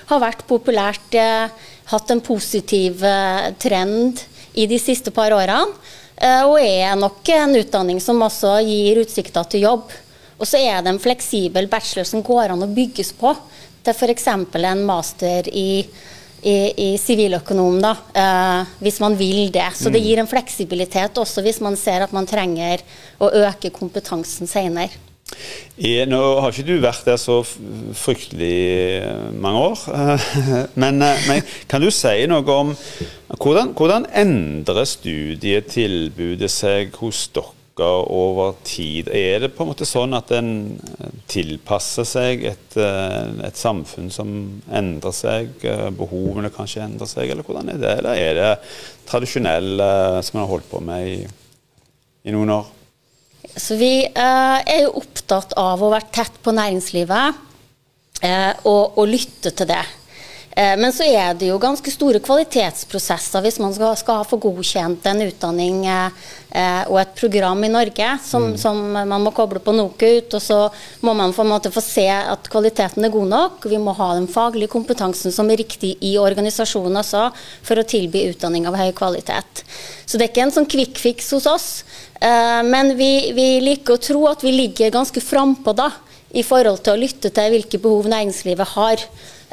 har 0.10 0.24
vært 0.24 0.46
populært, 0.48 1.10
eh, 1.20 1.52
hatt 1.92 2.12
en 2.12 2.24
positiv 2.24 3.04
eh, 3.04 3.52
trend 3.60 4.22
i 4.54 4.68
de 4.70 4.80
siste 4.80 5.12
par 5.12 5.36
årene. 5.36 5.76
Eh, 6.16 6.44
og 6.48 6.56
er 6.62 6.96
nok 6.96 7.28
en 7.36 7.58
utdanning 7.60 8.00
som 8.00 8.22
også 8.24 8.56
gir 8.64 9.02
utsikter 9.04 9.48
til 9.50 9.66
jobb. 9.68 9.92
Og 10.40 10.48
så 10.48 10.62
er 10.62 10.82
det 10.82 10.94
en 10.94 11.02
fleksibel 11.02 11.68
bachelor 11.72 12.08
som 12.08 12.24
går 12.24 12.54
an 12.54 12.64
å 12.64 12.72
bygges 12.72 13.12
på 13.18 13.34
til 13.84 13.94
f.eks. 13.94 14.28
en 14.32 14.86
master 14.88 15.50
i 15.52 15.84
i 16.44 16.90
siviløkonom, 17.00 17.80
da, 17.84 17.94
eh, 18.14 18.74
hvis 18.84 19.00
man 19.04 19.16
vil 19.20 19.48
det. 19.54 19.70
Så 19.78 19.90
det 19.90 20.02
mm. 20.02 20.08
gir 20.08 20.22
en 20.22 20.30
fleksibilitet 20.30 21.18
også 21.22 21.44
hvis 21.46 21.62
man 21.64 21.78
ser 21.80 22.06
at 22.06 22.14
man 22.16 22.28
trenger 22.30 22.84
å 23.24 23.32
øke 23.46 23.72
kompetansen 23.74 24.50
senere. 24.50 24.92
Nå 26.08 26.22
har 26.44 26.52
ikke 26.52 26.68
du 26.68 26.76
vært 26.84 27.08
der 27.08 27.18
så 27.18 27.40
fryktelig 27.42 28.58
eh, 29.00 29.32
mange 29.34 29.64
år, 29.72 29.82
men, 30.84 31.02
eh, 31.02 31.26
men 31.30 31.42
kan 31.72 31.82
du 31.82 31.90
si 31.94 32.28
noe 32.30 32.46
om 32.60 32.76
hvordan, 33.40 33.74
hvordan 33.74 34.08
endrer 34.14 34.86
studietilbudet 34.86 36.52
seg 36.52 36.94
hos 37.02 37.26
dere 37.34 37.63
over 37.82 38.54
tid? 38.68 39.10
Er 39.10 39.40
det 39.42 39.54
på 39.56 39.64
en 39.64 39.72
måte 39.72 39.88
sånn 39.90 40.14
at 40.14 40.30
en 40.38 40.52
tilpasser 41.32 42.06
seg 42.06 42.46
et, 42.52 42.78
eh, 42.78 43.48
et 43.48 43.58
samfunn 43.58 44.12
som 44.14 44.30
endrer 44.70 45.16
seg, 45.18 45.66
behovene 45.98 46.54
kanskje 46.54 46.86
endrer 46.86 47.10
seg, 47.10 47.32
eller 47.34 47.48
hvordan 47.48 47.74
er 47.74 47.82
det? 47.82 47.98
Eller 48.04 48.22
er 48.28 48.38
det 48.38 48.54
tradisjonell 49.10 49.74
som 50.22 50.38
en 50.38 50.46
har 50.46 50.54
holdt 50.54 50.70
på 50.70 50.84
med 50.86 51.10
i, 51.10 51.20
i 52.30 52.36
noen 52.36 52.58
år? 52.60 52.72
Så 53.56 53.76
vi 53.78 54.02
eh, 54.06 54.60
er 54.64 54.80
jo 54.86 54.96
opptatt 55.02 55.54
av 55.60 55.82
å 55.84 55.92
være 55.94 56.10
tett 56.16 56.40
på 56.42 56.54
næringslivet 56.56 57.42
eh, 58.26 58.54
og, 58.66 58.98
og, 58.98 59.04
lytte 59.10 59.52
til 59.54 59.70
det. 59.70 59.84
Eh, 60.56 60.76
men 60.78 60.94
så 60.94 61.06
er 61.08 61.34
det 61.38 61.50
jo 61.50 61.58
ganske 61.62 61.90
store 61.90 62.22
kvalitetsprosesser 62.24 63.42
hvis 63.42 63.58
man 63.64 63.74
skal, 63.74 63.96
skal 63.98 64.26
få 64.30 64.38
godkjent 64.44 65.08
en 65.10 65.24
utdanning 65.26 65.80
eh, 65.90 66.20
eh, 66.54 66.84
og 66.92 67.00
et 67.02 67.16
program 67.18 67.64
i 67.66 67.72
Norge 67.74 68.10
som, 68.22 68.52
mm. 68.52 68.60
som, 68.62 68.82
man 68.94 69.26
må 69.26 69.34
koble 69.34 69.64
på 69.64 69.74
NOKUT. 69.74 70.38
Og 70.38 70.44
så 70.44 70.60
må 71.02 71.16
man 71.18 71.34
på 71.34 71.42
en 71.46 71.52
måte 71.56 71.74
få 71.74 71.82
se 71.82 72.06
at 72.12 72.50
kvaliteten 72.54 73.08
er 73.08 73.14
god 73.14 73.32
nok. 73.34 73.68
Vi 73.72 73.82
må 73.82 73.96
ha 73.98 74.14
den 74.14 74.30
faglige 74.32 74.72
kompetansen 74.76 75.34
som 75.34 75.50
er 75.50 75.62
riktig 75.64 75.96
i 76.06 76.16
organisasjonen 76.22 77.02
også, 77.02 77.28
for 77.66 77.82
å 77.82 77.88
tilby 77.88 78.28
utdanning 78.30 78.70
av 78.70 78.78
høy 78.78 78.92
kvalitet. 78.98 79.66
Så 80.06 80.20
det 80.20 80.28
er 80.28 80.34
ikke 80.34 80.48
en 80.48 80.58
sånn 80.60 80.70
quick 80.70 81.00
fix 81.02 81.32
hos 81.34 81.50
oss. 81.50 81.70
Eh, 82.24 82.62
men 82.64 82.94
vi, 83.00 83.34
vi, 83.36 83.48
liker 83.64 83.98
å 83.98 84.02
tro 84.02 84.26
at 84.30 84.44
vi 84.46 84.54
ligger 84.54 84.94
ganske 84.94 85.24
frampå 85.24 85.74
da, 85.76 85.90
i 86.34 86.42
forhold 86.46 86.82
til 86.82 86.96
å 86.96 87.02
lytte 87.02 87.30
til 87.34 87.52
hvilke 87.54 87.80
behov 87.82 88.08
næringslivet 88.10 88.76
har. 88.78 89.02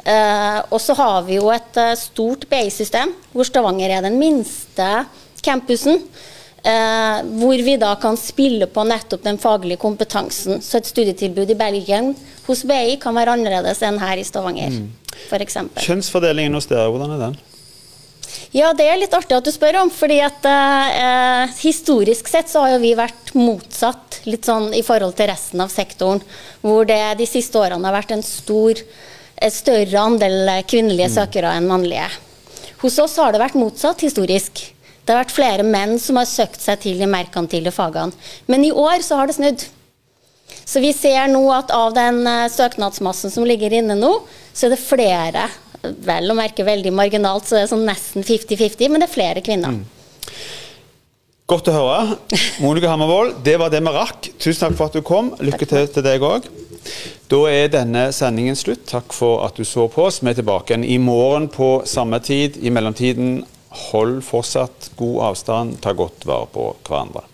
Uh, 0.01 0.59
og 0.73 0.79
så 0.81 0.95
har 0.97 1.23
vi 1.27 1.37
jo 1.37 1.51
et 1.53 1.77
uh, 1.77 1.93
stort 1.99 2.47
BI-system, 2.49 3.13
hvor 3.35 3.45
Stavanger 3.47 3.97
er 3.97 4.05
den 4.07 4.17
minste 4.21 4.87
campusen. 5.45 6.01
Eh, 6.61 7.19
hvor 7.41 7.57
vi 7.65 7.73
da 7.81 7.95
kan 7.97 8.17
spille 8.21 8.67
på 8.69 8.83
nettopp 8.85 9.23
den 9.25 9.39
faglige 9.41 9.81
kompetansen. 9.81 10.59
Så 10.61 10.77
et 10.77 10.89
studietilbud 10.91 11.49
i 11.49 11.57
Belgien 11.57 12.11
hos 12.45 12.61
BI 12.69 12.99
kan 13.01 13.17
være 13.17 13.33
annerledes 13.33 13.81
enn 13.81 13.97
her 13.97 14.21
i 14.21 14.25
Stavanger, 14.25 14.75
mm. 14.75 15.15
f.eks. 15.25 15.57
Kjønnsfordelingen 15.81 16.53
hos 16.53 16.69
dere, 16.69 16.91
hvordan 16.93 17.15
er 17.15 17.23
den? 17.23 17.39
Ja, 18.53 18.69
det 18.77 18.85
er 18.87 18.99
litt 18.99 19.15
artig 19.15 19.33
at 19.35 19.47
du 19.47 19.51
spør 19.51 19.79
om. 19.81 19.89
fordi 19.89 20.19
at 20.21 20.45
eh, 20.45 21.57
Historisk 21.63 22.29
sett 22.29 22.51
så 22.51 22.65
har 22.65 22.75
jo 22.75 22.83
vi 22.83 22.93
vært 22.99 23.33
motsatt 23.33 24.21
litt 24.29 24.45
sånn 24.45 24.69
i 24.77 24.83
forhold 24.85 25.17
til 25.17 25.31
resten 25.31 25.63
av 25.65 25.73
sektoren. 25.73 26.21
Hvor 26.61 26.85
det 26.85 27.01
de 27.17 27.25
siste 27.25 27.57
årene 27.57 27.89
har 27.89 27.97
vært 27.97 28.13
en 28.13 28.25
stor, 28.25 28.77
større 29.49 30.03
andel 30.03 30.51
kvinnelige 30.69 31.09
mm. 31.09 31.15
søkere 31.15 31.55
enn 31.57 31.69
mannlige. 31.69 32.05
Hos 32.81 32.99
oss 33.01 33.17
har 33.21 33.33
det 33.33 33.41
vært 33.41 33.57
motsatt 33.57 34.01
historisk. 34.05 34.61
Det 35.01 35.13
har 35.13 35.23
vært 35.23 35.33
flere 35.33 35.65
menn 35.65 35.97
som 36.01 36.19
har 36.19 36.29
søkt 36.29 36.61
seg 36.61 36.81
til 36.83 37.01
de 37.01 37.09
merkantile 37.09 37.73
fagene. 37.73 38.13
Men 38.45 38.65
i 38.65 38.71
år 38.71 39.01
så 39.05 39.17
har 39.17 39.29
det 39.29 39.37
snudd. 39.37 39.65
Så 40.65 40.81
vi 40.83 40.91
ser 40.93 41.27
nå 41.31 41.41
at 41.55 41.71
av 41.73 41.93
den 41.95 42.21
eh, 42.27 42.47
søknadsmassen 42.51 43.33
som 43.33 43.45
ligger 43.47 43.73
inne 43.73 43.97
nå, 43.97 44.11
så 44.53 44.67
er 44.67 44.75
det 44.75 44.81
flere 44.83 45.47
vel 45.81 46.29
å 46.29 46.37
merke 46.37 46.65
veldig 46.65 46.91
marginalt, 46.93 47.47
så 47.47 47.57
det 47.57 47.63
er 47.65 47.71
sånn 47.71 47.87
nesten 47.87 48.25
50-50, 48.25 48.91
men 48.91 49.01
det 49.01 49.07
er 49.07 49.15
flere 49.15 49.43
kvinner. 49.45 49.79
Mm. 49.79 50.01
Godt 51.51 51.67
å 51.67 51.75
høre. 51.75 52.17
Monica 52.63 52.91
Hammervold, 52.91 53.41
det 53.43 53.57
var 53.59 53.73
det 53.73 53.81
vi 53.83 53.95
rakk. 53.95 54.29
Tusen 54.39 54.61
takk 54.61 54.77
for 54.77 54.91
at 54.91 54.95
du 54.95 55.03
kom. 55.03 55.33
Lykke 55.41 55.67
til 55.67 55.89
til 55.91 56.05
deg 56.05 56.23
òg. 56.23 56.45
Da 57.31 57.41
er 57.47 57.71
denne 57.71 58.07
sendingen 58.15 58.57
slutt. 58.59 58.85
Takk 58.91 59.15
for 59.15 59.45
at 59.45 59.57
du 59.57 59.65
så 59.67 59.87
på 59.91 60.09
oss. 60.09 60.21
Vi 60.23 60.31
er 60.31 60.39
tilbake 60.41 60.73
igjen 60.73 60.87
i 60.87 60.99
morgen 61.01 61.49
på 61.53 61.73
samme 61.87 62.19
tid. 62.23 62.59
I 62.61 62.73
mellomtiden, 62.73 63.41
hold 63.91 64.19
fortsatt 64.27 64.91
god 64.99 65.19
avstand. 65.31 65.79
Ta 65.83 65.95
godt 65.95 66.27
vare 66.27 66.49
på 66.51 66.71
hverandre. 66.87 67.30